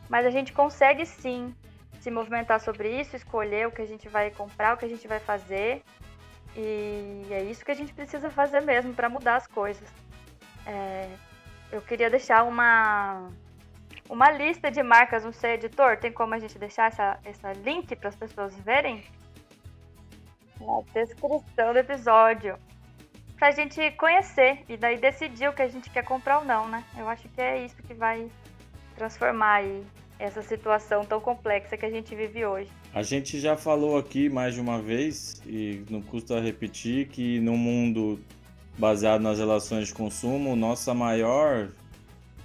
mas 0.10 0.26
a 0.26 0.30
gente 0.30 0.54
consegue 0.54 1.06
sim 1.06 1.54
se 2.00 2.10
movimentar 2.10 2.60
sobre 2.60 3.00
isso, 3.00 3.16
escolher 3.16 3.68
o 3.68 3.72
que 3.72 3.82
a 3.82 3.86
gente 3.86 4.08
vai 4.10 4.32
comprar, 4.32 4.74
o 4.74 4.78
que 4.78 4.86
a 4.86 4.90
gente 4.90 5.08
vai 5.08 5.20
fazer. 5.20 5.84
E 6.56 7.26
é 7.32 7.44
isso 7.44 7.64
que 7.64 7.72
a 7.72 7.76
gente 7.76 7.94
precisa 7.94 8.30
fazer 8.30 8.62
mesmo 8.62 8.94
para 8.94 9.10
mudar 9.10 9.38
as 9.38 9.48
coisas. 9.48 9.88
É, 10.66 11.10
eu 11.72 11.82
queria 11.82 12.10
deixar 12.10 12.44
uma, 12.44 13.30
uma 14.10 14.32
lista 14.32 14.70
de 14.70 14.84
marcas, 14.84 15.24
não 15.24 15.32
sei, 15.32 15.54
editor, 15.54 15.98
tem 15.98 16.12
como 16.12 16.34
a 16.34 16.40
gente 16.40 16.60
deixar 16.60 16.88
essa, 16.88 17.20
essa 17.24 17.54
link 17.54 17.96
para 17.96 18.10
as 18.10 18.16
pessoas 18.16 18.56
verem? 18.60 19.04
Na 20.66 20.82
descrição 20.94 21.74
do 21.74 21.80
episódio. 21.80 22.58
Pra 23.38 23.52
gente 23.52 23.92
conhecer 23.92 24.60
e 24.70 24.78
daí 24.78 24.98
decidir 24.98 25.50
o 25.50 25.54
que 25.54 25.62
a 25.62 25.68
gente 25.68 25.90
quer 25.90 26.04
comprar 26.04 26.40
ou 26.40 26.46
não, 26.46 26.68
né? 26.68 26.84
Eu 26.98 27.10
acho 27.10 27.28
que 27.30 27.42
é 27.42 27.66
isso 27.66 27.76
que 27.84 27.94
vai 27.94 28.30
transformar 28.96 29.56
aí 29.56 29.84
essa 30.18 30.42
situação 30.42 31.04
tão 31.04 31.20
complexa 31.20 31.76
que 31.76 31.86
a 31.86 31.90
gente 31.90 32.16
vive 32.16 32.46
hoje. 32.46 32.70
A 32.94 33.04
gente 33.04 33.40
já 33.40 33.58
falou 33.58 33.98
aqui 33.98 34.30
mais 34.30 34.54
de 34.54 34.62
uma 34.62 34.82
vez, 34.82 35.42
e 35.46 35.84
não 35.90 36.02
custa 36.02 36.40
repetir, 36.40 37.10
que 37.10 37.40
no 37.42 37.58
mundo 37.58 38.20
baseado 38.78 39.22
nas 39.22 39.40
relações 39.40 39.88
de 39.88 39.94
consumo, 39.94 40.56
nossa 40.56 40.94
maior 40.94 41.70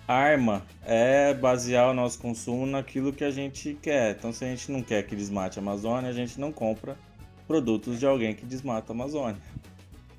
arma 0.09 0.67
é 0.85 1.35
basear 1.35 1.91
o 1.91 1.95
nosso 1.95 2.19
consumo 2.19 2.67
naquilo 2.67 3.13
que 3.13 3.23
a 3.23 3.31
gente 3.31 3.79
quer. 3.81 4.17
Então, 4.17 4.33
se 4.33 4.45
a 4.45 4.49
gente 4.49 4.73
não 4.73 4.83
quer 4.83 5.05
que 5.05 5.15
desmate 5.15 5.59
a 5.59 5.63
Amazônia, 5.63 6.11
a 6.11 6.15
gente 6.15 6.41
não 6.41 6.51
compra 6.51 6.97
produtos 7.49 7.99
de 7.99 8.07
alguém 8.07 8.35
que 8.35 8.47
desmata 8.47 8.93
a 8.93 8.95
Amazônia. 8.95 9.41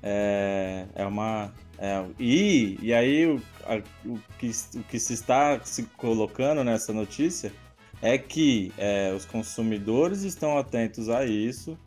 É, 0.02 0.84
é 0.94 1.06
uma. 1.06 1.50
É, 1.78 2.04
e, 2.18 2.78
e 2.82 2.92
aí, 2.92 3.26
o, 3.26 3.40
a, 3.64 3.80
o, 4.06 4.18
que, 4.38 4.50
o 4.74 4.82
que 4.82 4.98
se 4.98 5.14
está 5.14 5.58
se 5.64 5.84
colocando 5.96 6.62
nessa 6.62 6.92
notícia 6.92 7.50
é 8.02 8.18
que 8.18 8.72
é, 8.76 9.14
os 9.16 9.24
consumidores 9.24 10.22
estão 10.22 10.58
atentos 10.58 11.08
a 11.08 11.24
isso 11.24 11.78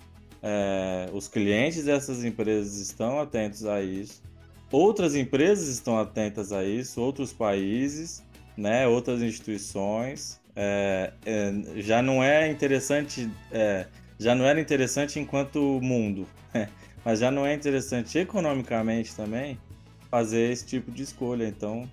é, 0.44 1.10
os 1.14 1.30
clientes 1.30 1.86
dessas 1.86 2.26
empresas 2.26 2.78
estão 2.78 3.20
atentos 3.22 3.66
a 3.66 3.82
isso, 3.82 4.22
outras 4.70 5.16
empresas 5.16 5.70
estão 5.70 5.98
atentas 5.98 6.52
a 6.52 6.66
isso, 6.66 7.00
outros 7.00 7.32
países, 7.32 8.22
né, 8.58 8.86
outras 8.86 9.22
instituições. 9.22 10.42
É, 10.56 11.14
é, 11.26 11.54
já 11.78 12.02
não 12.02 12.22
é 12.22 12.52
interessante, 12.52 13.32
é, 13.52 13.88
já 14.24 14.34
não 14.34 14.46
era 14.46 14.60
interessante 14.60 15.20
enquanto 15.20 15.60
mundo, 15.82 16.26
mas 17.04 17.20
já 17.20 17.30
não 17.30 17.46
é 17.46 17.54
interessante 17.54 18.18
economicamente 18.18 19.14
também 19.16 19.58
fazer 20.10 20.52
esse 20.52 20.66
tipo 20.66 20.92
de 20.92 21.04
escolha. 21.04 21.46
Então, 21.46 21.90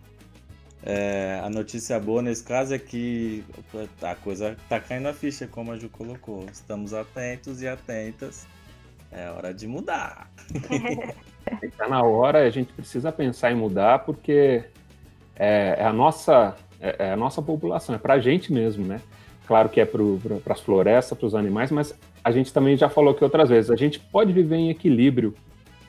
é, 0.82 1.40
a 1.42 1.50
notícia 1.50 1.98
boa 1.98 2.22
nesse 2.22 2.44
caso 2.44 2.72
é 2.72 2.78
que 2.78 3.44
a 4.00 4.14
coisa 4.14 4.56
tá 4.68 4.78
caindo 4.78 5.08
a 5.08 5.12
ficha, 5.12 5.46
como 5.46 5.72
a 5.72 5.76
Ju 5.76 5.88
colocou. 5.88 6.46
Estamos 6.52 6.94
atentos 6.94 7.60
e 7.62 7.68
atentas. 7.68 8.46
É 9.10 9.28
hora 9.28 9.52
de 9.52 9.66
mudar. 9.66 10.30
Está 11.60 11.88
na 11.90 12.02
hora, 12.02 12.46
a 12.46 12.50
gente 12.50 12.72
precisa 12.72 13.10
pensar 13.10 13.50
em 13.50 13.56
mudar, 13.56 14.00
porque 14.00 14.64
é, 15.34 15.76
é 15.78 15.84
a, 15.84 15.92
nossa, 15.92 16.54
é, 16.80 17.06
é, 17.06 17.12
a 17.12 17.16
nossa 17.16 17.42
população, 17.42 17.94
é 17.94 17.98
para 17.98 18.14
a 18.14 18.20
gente 18.20 18.52
mesmo, 18.52 18.86
né? 18.86 19.00
Claro 19.48 19.68
que 19.68 19.80
é 19.80 19.84
para 19.84 20.52
as 20.52 20.60
florestas, 20.60 21.18
para 21.18 21.26
os 21.26 21.34
animais, 21.34 21.72
mas 21.72 21.92
a 22.22 22.30
gente 22.30 22.52
também 22.52 22.76
já 22.76 22.88
falou 22.88 23.12
aqui 23.12 23.24
outras 23.24 23.48
vezes, 23.48 23.70
a 23.70 23.76
gente 23.76 23.98
pode 23.98 24.32
viver 24.32 24.56
em 24.56 24.70
equilíbrio, 24.70 25.34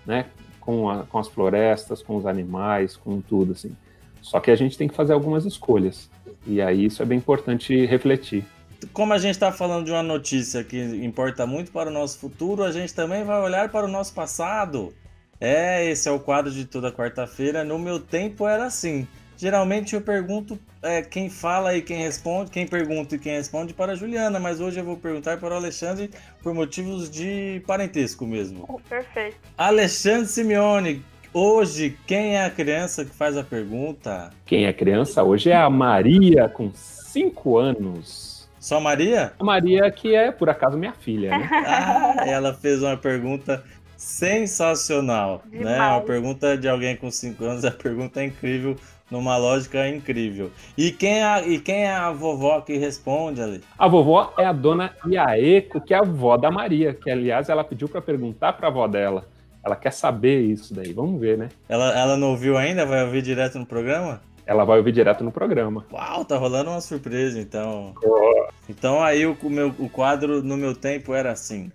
né? 0.06 0.26
Com, 0.60 0.90
a, 0.90 1.04
com 1.04 1.18
as 1.18 1.28
florestas, 1.28 2.02
com 2.02 2.16
os 2.16 2.26
animais, 2.26 2.96
com 2.96 3.20
tudo, 3.20 3.54
assim. 3.54 3.76
Só 4.22 4.40
que 4.40 4.52
a 4.52 4.56
gente 4.56 4.78
tem 4.78 4.88
que 4.88 4.96
fazer 4.96 5.14
algumas 5.14 5.46
escolhas. 5.46 6.10
E 6.46 6.62
aí 6.62 6.86
isso 6.86 7.02
é 7.02 7.06
bem 7.06 7.18
importante 7.18 7.86
refletir. 7.86 8.46
Como 8.94 9.14
a 9.14 9.18
gente 9.18 9.32
está 9.32 9.52
falando 9.52 9.86
de 9.86 9.92
uma 9.92 10.04
notícia 10.04 10.64
que 10.64 10.80
importa 11.04 11.46
muito 11.46 11.72
para 11.72 11.90
o 11.90 11.94
nosso 11.94 12.18
futuro, 12.20 12.64
a 12.64 12.72
gente 12.72 12.94
também 12.94 13.24
vai 13.24 13.40
olhar 13.42 13.70
para 13.70 13.86
o 13.86 13.90
nosso 13.90 14.14
passado. 14.14 14.94
É, 15.40 15.90
esse 15.90 16.08
é 16.08 16.12
o 16.12 16.20
quadro 16.20 16.52
de 16.52 16.66
toda 16.66 16.92
quarta-feira. 16.92 17.64
No 17.64 17.80
meu 17.80 18.00
tempo 18.00 18.48
era 18.48 18.66
assim. 18.66 19.08
Geralmente 19.42 19.96
eu 19.96 20.02
pergunto 20.02 20.60
é, 20.84 21.02
quem 21.02 21.28
fala 21.28 21.76
e 21.76 21.82
quem 21.82 21.98
responde, 21.98 22.52
quem 22.52 22.68
pergunta 22.68 23.16
e 23.16 23.18
quem 23.18 23.34
responde 23.34 23.74
para 23.74 23.94
a 23.94 23.96
Juliana, 23.96 24.40
mas 24.40 24.62
hoje 24.62 24.80
eu 24.80 24.86
vou 24.86 24.96
perguntar 24.96 25.40
para 25.40 25.56
o 25.56 25.58
Alexandre 25.58 26.12
por 26.44 26.54
motivos 26.54 27.10
de 27.10 27.60
parentesco 27.66 28.28
mesmo. 28.28 28.80
Perfeito. 28.88 29.38
Alexandre 29.58 30.28
Simeone, 30.28 31.04
Hoje, 31.34 31.98
quem 32.06 32.36
é 32.36 32.46
a 32.46 32.52
criança 32.52 33.06
que 33.06 33.16
faz 33.16 33.36
a 33.38 33.44
pergunta? 33.44 34.32
Quem 34.46 34.66
é 34.66 34.74
criança 34.74 35.24
hoje 35.24 35.50
é 35.50 35.56
a 35.56 35.70
Maria, 35.70 36.50
com 36.50 36.70
5 36.74 37.58
anos. 37.58 38.50
Só 38.60 38.82
Maria? 38.82 39.32
A 39.40 39.44
Maria, 39.44 39.90
que 39.90 40.14
é, 40.14 40.30
por 40.30 40.50
acaso, 40.50 40.78
minha 40.78 40.92
filha, 40.94 41.30
né? 41.30 41.50
ah, 41.66 42.26
ela 42.28 42.54
fez 42.54 42.84
uma 42.84 42.98
pergunta 42.98 43.64
sensacional, 43.96 45.42
né? 45.46 45.60
Demais. 45.60 45.78
né? 45.78 45.88
Uma 45.88 46.02
pergunta 46.02 46.58
de 46.58 46.68
alguém 46.68 46.98
com 46.98 47.10
5 47.10 47.44
anos, 47.46 47.64
a 47.64 47.72
pergunta 47.72 48.20
é 48.20 48.26
incrível, 48.26 48.76
numa 49.12 49.36
lógica 49.38 49.88
incrível. 49.88 50.50
E 50.78 50.92
quem 50.92 51.20
é 51.20 51.24
a, 51.24 51.42
e 51.46 51.60
quem 51.60 51.84
é 51.84 51.92
a 51.92 52.12
vovó 52.12 52.62
que 52.62 52.78
responde 52.78 53.42
ali? 53.42 53.62
A 53.78 53.88
vovó 53.88 54.34
é 54.38 54.46
a 54.46 54.54
dona 54.54 54.96
Iaeco, 55.06 55.82
que 55.82 55.94
é 55.94 55.98
a 55.98 56.02
avó 56.02 56.38
da 56.38 56.50
Maria, 56.50 56.94
que 56.94 57.12
aliás 57.12 57.50
ela 57.50 57.64
pediu 57.64 57.90
para 57.90 58.02
perguntar 58.02 58.54
para 58.54 58.68
a 58.68 58.72
avó 58.72 58.88
dela. 58.88 59.26
Ela 59.64 59.76
quer 59.76 59.92
saber 59.92 60.42
isso 60.42 60.74
daí. 60.74 60.94
Vamos 60.94 61.20
ver, 61.20 61.38
né? 61.38 61.50
Ela, 61.70 61.92
ela 62.00 62.18
não 62.18 62.32
ouviu 62.32 62.58
ainda? 62.58 62.86
Vai 62.86 63.04
ouvir 63.04 63.22
direto 63.22 63.60
no 63.60 63.66
programa? 63.66 64.22
Ela 64.46 64.64
vai 64.64 64.80
ouvir 64.80 64.92
direto 64.92 65.24
no 65.24 65.32
programa. 65.32 65.86
Uau, 65.92 66.26
tá 66.26 66.38
rolando 66.38 66.72
uma 66.72 66.82
surpresa, 66.82 67.40
então. 67.40 67.94
Oh. 68.04 68.48
Então 68.68 69.04
aí 69.04 69.26
o, 69.26 69.38
meu, 69.44 69.74
o 69.78 69.88
quadro 69.88 70.42
no 70.42 70.58
meu 70.58 70.74
tempo 70.74 71.14
era 71.14 71.32
assim. 71.32 71.72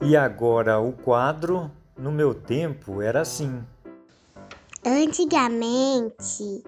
E 0.00 0.16
agora 0.16 0.78
o 0.78 0.92
quadro 0.92 1.70
no 2.02 2.10
meu 2.10 2.34
tempo 2.34 3.00
era 3.00 3.20
assim. 3.20 3.62
Antigamente 4.84 6.64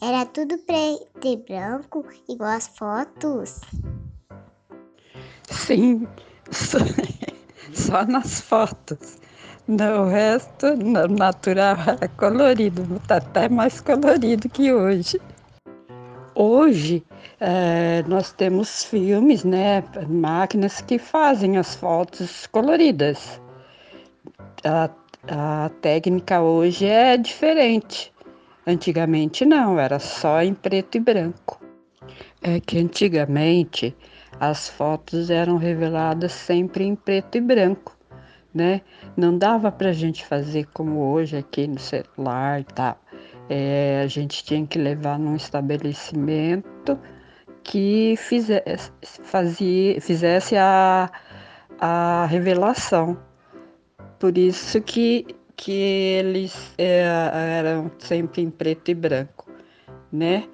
Era 0.00 0.26
tudo 0.26 0.58
preto 0.58 1.26
e 1.26 1.36
branco, 1.36 2.04
igual 2.28 2.50
as 2.50 2.68
fotos? 2.68 3.60
Sim, 5.50 6.06
só, 6.50 6.78
só 7.74 8.04
nas 8.04 8.42
fotos. 8.42 9.18
No 9.66 10.06
resto, 10.08 10.76
no 10.76 11.08
natural 11.08 11.76
era 11.86 12.08
colorido, 12.08 12.82
tá 13.08 13.16
até 13.16 13.48
mais 13.48 13.80
colorido 13.80 14.48
que 14.48 14.72
hoje. 14.72 15.20
Hoje, 16.34 17.04
é, 17.40 18.04
nós 18.06 18.32
temos 18.32 18.84
filmes, 18.84 19.42
né, 19.42 19.82
máquinas 20.08 20.80
que 20.80 20.98
fazem 20.98 21.56
as 21.56 21.74
fotos 21.74 22.46
coloridas. 22.46 23.40
A, 24.64 24.90
a 25.28 25.70
técnica 25.80 26.40
hoje 26.40 26.86
é 26.86 27.16
diferente. 27.16 28.12
Antigamente 28.66 29.44
não, 29.44 29.78
era 29.78 29.98
só 29.98 30.42
em 30.42 30.54
preto 30.54 30.96
e 30.96 31.00
branco. 31.00 31.60
É 32.42 32.60
que 32.60 32.78
antigamente 32.78 33.96
as 34.38 34.68
fotos 34.68 35.30
eram 35.30 35.56
reveladas 35.56 36.32
sempre 36.32 36.84
em 36.84 36.94
preto 36.94 37.38
e 37.38 37.40
branco, 37.40 37.96
né? 38.54 38.82
Não 39.16 39.36
dava 39.36 39.72
para 39.72 39.90
a 39.90 39.92
gente 39.92 40.24
fazer 40.24 40.66
como 40.72 41.00
hoje 41.00 41.36
aqui 41.36 41.66
no 41.66 41.78
celular 41.78 42.60
e 42.60 42.64
tal. 42.64 42.98
É, 43.48 44.02
a 44.04 44.06
gente 44.06 44.44
tinha 44.44 44.66
que 44.66 44.78
levar 44.78 45.18
num 45.18 45.34
estabelecimento 45.34 46.98
que 47.64 48.14
fizesse, 48.16 48.92
fazia, 49.02 50.00
fizesse 50.00 50.56
a, 50.56 51.10
a 51.80 52.26
revelação. 52.26 53.27
Por 54.18 54.36
isso 54.36 54.82
que, 54.82 55.24
que 55.56 55.72
eles 55.72 56.74
é, 56.76 57.02
eram 57.58 57.88
sempre 58.00 58.42
em 58.42 58.50
preto 58.50 58.90
e 58.90 58.94
branco, 58.94 59.48
né? 60.12 60.48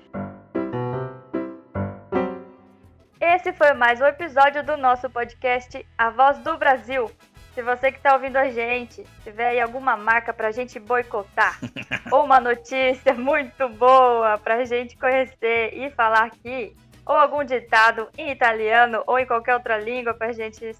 Esse 3.18 3.54
foi 3.54 3.72
mais 3.72 4.02
um 4.02 4.04
episódio 4.04 4.62
do 4.62 4.76
nosso 4.76 5.08
podcast 5.08 5.84
A 5.96 6.10
Voz 6.10 6.36
do 6.38 6.58
Brasil. 6.58 7.10
Se 7.54 7.62
você 7.62 7.90
que 7.90 7.96
está 7.96 8.12
ouvindo 8.12 8.36
a 8.36 8.50
gente 8.50 9.02
tiver 9.22 9.48
aí 9.48 9.60
alguma 9.60 9.96
marca 9.96 10.34
para 10.34 10.48
a 10.48 10.52
gente 10.52 10.78
boicotar, 10.78 11.58
ou 12.12 12.24
uma 12.24 12.40
notícia 12.40 13.14
muito 13.14 13.66
boa 13.70 14.36
para 14.36 14.56
a 14.56 14.64
gente 14.66 14.94
conhecer 14.98 15.72
e 15.72 15.90
falar 15.92 16.24
aqui, 16.24 16.76
ou 17.06 17.14
algum 17.14 17.42
ditado 17.44 18.08
em 18.18 18.30
italiano 18.30 19.02
ou 19.06 19.18
em 19.18 19.26
qualquer 19.26 19.54
outra 19.54 19.78
língua 19.78 20.12
para 20.12 20.28
a 20.28 20.32
gente 20.32 20.74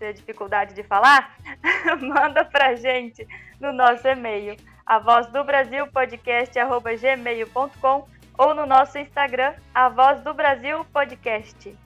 ter 0.00 0.14
dificuldade 0.14 0.74
de 0.74 0.82
falar, 0.82 1.36
manda 2.00 2.44
para 2.44 2.74
gente 2.74 3.24
no 3.60 3.72
nosso 3.72 4.08
e-mail, 4.08 4.56
a 4.86 4.98
voz 4.98 5.26
do 5.26 5.44
Brasil 5.44 5.86
podcast@gmail.com 5.88 8.08
ou 8.38 8.54
no 8.54 8.64
nosso 8.64 8.96
Instagram, 8.98 9.52
a 9.74 9.90
voz 9.90 10.22
do 10.22 10.32
Brasil 10.32 10.82
podcast. 10.86 11.76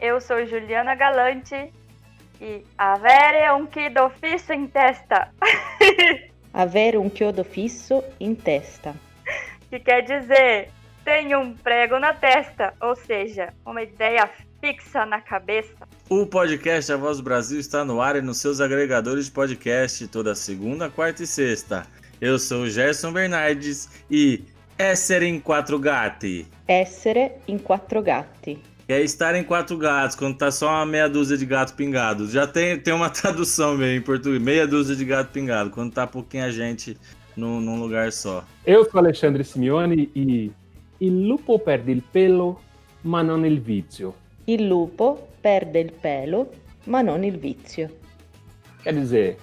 Eu 0.00 0.20
sou 0.20 0.44
Juliana 0.44 0.96
Galante 0.96 1.72
e 2.40 2.64
avere 2.76 3.48
un 3.52 3.68
chiodo 3.72 4.10
fisso 4.20 4.52
in 4.52 4.66
testa. 4.66 5.32
Avere 6.52 6.98
um 6.98 7.08
chiodo 7.08 7.44
fisso 7.44 8.02
in 8.18 8.34
testa. 8.34 8.96
que 9.70 9.78
quer 9.80 10.02
dizer 10.02 10.70
tenho 11.04 11.38
um 11.38 11.54
prego 11.54 12.00
na 12.00 12.12
testa, 12.12 12.74
ou 12.80 12.96
seja, 12.96 13.54
uma 13.64 13.82
ideia 13.82 14.28
fixa 14.60 15.06
na 15.06 15.20
cabeça. 15.20 15.86
O 16.08 16.24
podcast 16.24 16.92
A 16.92 16.96
Voz 16.96 17.16
do 17.16 17.24
Brasil 17.24 17.58
está 17.58 17.84
no 17.84 18.00
ar 18.00 18.14
e 18.14 18.22
nos 18.22 18.36
seus 18.36 18.60
agregadores 18.60 19.24
de 19.24 19.32
podcast 19.32 20.06
toda 20.06 20.36
segunda, 20.36 20.88
quarta 20.88 21.24
e 21.24 21.26
sexta. 21.26 21.84
Eu 22.20 22.38
sou 22.38 22.62
o 22.62 22.70
Gerson 22.70 23.12
Bernardes 23.12 23.88
e 24.08 24.44
Essere 24.78 25.26
em 25.26 25.40
quattro 25.40 25.80
gatti. 25.80 26.46
Essere 26.68 27.32
in 27.48 27.58
quattro 27.58 28.00
gatti. 28.02 28.56
É 28.86 29.00
estar 29.00 29.34
em 29.34 29.42
quatro 29.42 29.76
gatos, 29.76 30.14
quando 30.14 30.36
tá 30.36 30.48
só 30.52 30.68
uma 30.68 30.86
meia 30.86 31.08
dúzia 31.08 31.36
de 31.36 31.44
gato 31.44 31.74
pingado. 31.74 32.30
Já 32.30 32.46
tem, 32.46 32.78
tem 32.78 32.94
uma 32.94 33.10
tradução 33.10 33.76
meio 33.76 33.98
em 33.98 34.00
português, 34.00 34.40
meia 34.40 34.64
dúzia 34.64 34.94
de 34.94 35.04
gato 35.04 35.32
pingado, 35.32 35.70
quando 35.70 35.92
tá 35.92 36.06
pouquinha 36.06 36.52
gente 36.52 36.96
num, 37.36 37.60
num 37.60 37.80
lugar 37.80 38.12
só. 38.12 38.44
Eu 38.64 38.88
sou 38.88 39.00
Alexandre 39.00 39.42
Simeone 39.42 40.08
e 40.14 40.52
il 41.00 41.26
lupo 41.26 41.58
perde 41.58 41.90
il 41.90 42.02
pelo, 42.12 42.60
ma 43.02 43.22
non 43.22 43.44
il 43.44 43.60
vizio. 43.60 44.14
Il 44.44 44.68
lupo 44.68 45.30
perde 45.46 45.78
il 45.78 45.92
pelo, 45.92 46.50
ma 46.86 47.02
non 47.02 47.22
il 47.22 47.38
vizio. 47.38 47.88
Quer 48.82 48.94
dizer, 48.94 49.36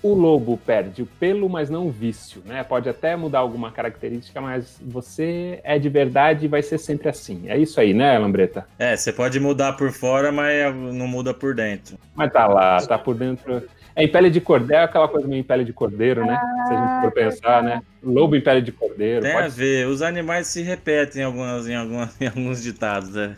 o 0.00 0.14
lobo 0.14 0.56
perde 0.56 1.02
o 1.02 1.06
pelo, 1.18 1.48
mas 1.48 1.68
não 1.68 1.88
o 1.88 1.90
vício, 1.90 2.40
né? 2.46 2.62
Pode 2.62 2.88
até 2.88 3.16
mudar 3.16 3.40
alguma 3.40 3.72
característica, 3.72 4.40
mas 4.40 4.78
você 4.80 5.58
é 5.64 5.76
de 5.76 5.88
verdade 5.88 6.44
e 6.44 6.48
vai 6.48 6.62
ser 6.62 6.78
sempre 6.78 7.08
assim. 7.08 7.48
É 7.48 7.58
isso 7.58 7.80
aí, 7.80 7.92
né, 7.92 8.16
Lambreta? 8.16 8.64
É, 8.78 8.96
você 8.96 9.12
pode 9.12 9.40
mudar 9.40 9.72
por 9.72 9.90
fora, 9.90 10.30
mas 10.30 10.72
não 10.72 11.08
muda 11.08 11.34
por 11.34 11.52
dentro. 11.52 11.98
Mas 12.14 12.32
tá 12.32 12.46
lá, 12.46 12.76
tá 12.86 12.96
por 12.96 13.16
dentro. 13.16 13.60
É 14.00 14.04
em 14.04 14.08
pele 14.08 14.30
de 14.30 14.40
cordeiro, 14.40 14.80
é 14.80 14.84
aquela 14.84 15.06
coisa 15.08 15.28
meio 15.28 15.40
em 15.40 15.44
pele 15.44 15.62
de 15.62 15.74
cordeiro, 15.74 16.24
né? 16.24 16.40
Se 16.66 16.72
a 16.72 16.76
gente 16.76 17.02
for 17.02 17.12
pensar, 17.12 17.62
né? 17.62 17.82
Lobo 18.02 18.34
em 18.34 18.40
pele 18.40 18.62
de 18.62 18.72
cordeiro. 18.72 19.20
Tem 19.20 19.32
pode 19.32 19.46
a 19.46 19.48
ver, 19.50 19.86
os 19.88 20.00
animais 20.00 20.46
se 20.46 20.62
repetem 20.62 21.20
em, 21.20 21.24
algumas, 21.26 21.68
em, 21.68 21.76
algumas, 21.76 22.18
em 22.20 22.26
alguns 22.26 22.62
ditados, 22.62 23.14
né? 23.14 23.36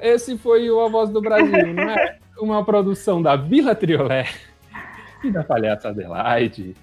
Esse 0.00 0.38
foi 0.38 0.70
o 0.70 0.80
A 0.80 0.88
Voz 0.88 1.10
do 1.10 1.20
Brasil, 1.20 1.74
não 1.74 1.90
é? 1.90 2.16
Uma 2.38 2.64
produção 2.64 3.20
da 3.20 3.34
Vila 3.34 3.74
Triolé 3.74 4.28
e 5.24 5.32
da 5.32 5.42
Palhaça 5.42 5.88
Adelaide. 5.88 6.76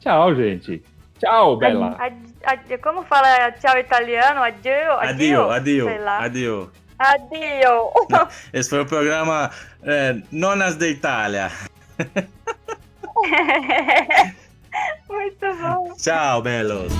Tchau, 0.00 0.34
gente. 0.34 0.82
Tchau, 1.18 1.56
Bela. 1.58 1.94
Ad- 1.98 2.16
ad- 2.44 2.78
como 2.78 3.02
fala 3.02 3.52
tchau 3.52 3.78
italiano? 3.78 4.42
Adio? 4.42 4.92
Adio, 4.98 5.50
adio, 5.50 5.88
adio. 6.08 6.72
Adio. 6.98 7.90
Esse 8.52 8.70
foi 8.70 8.80
o 8.80 8.86
programa 8.86 9.50
é, 9.82 10.16
Nonas 10.30 10.76
de 10.76 10.90
Itália. 10.90 11.50
Muito 15.08 15.46
bom. 15.60 15.94
Tchau, 15.96 16.42
belos. 16.42 16.92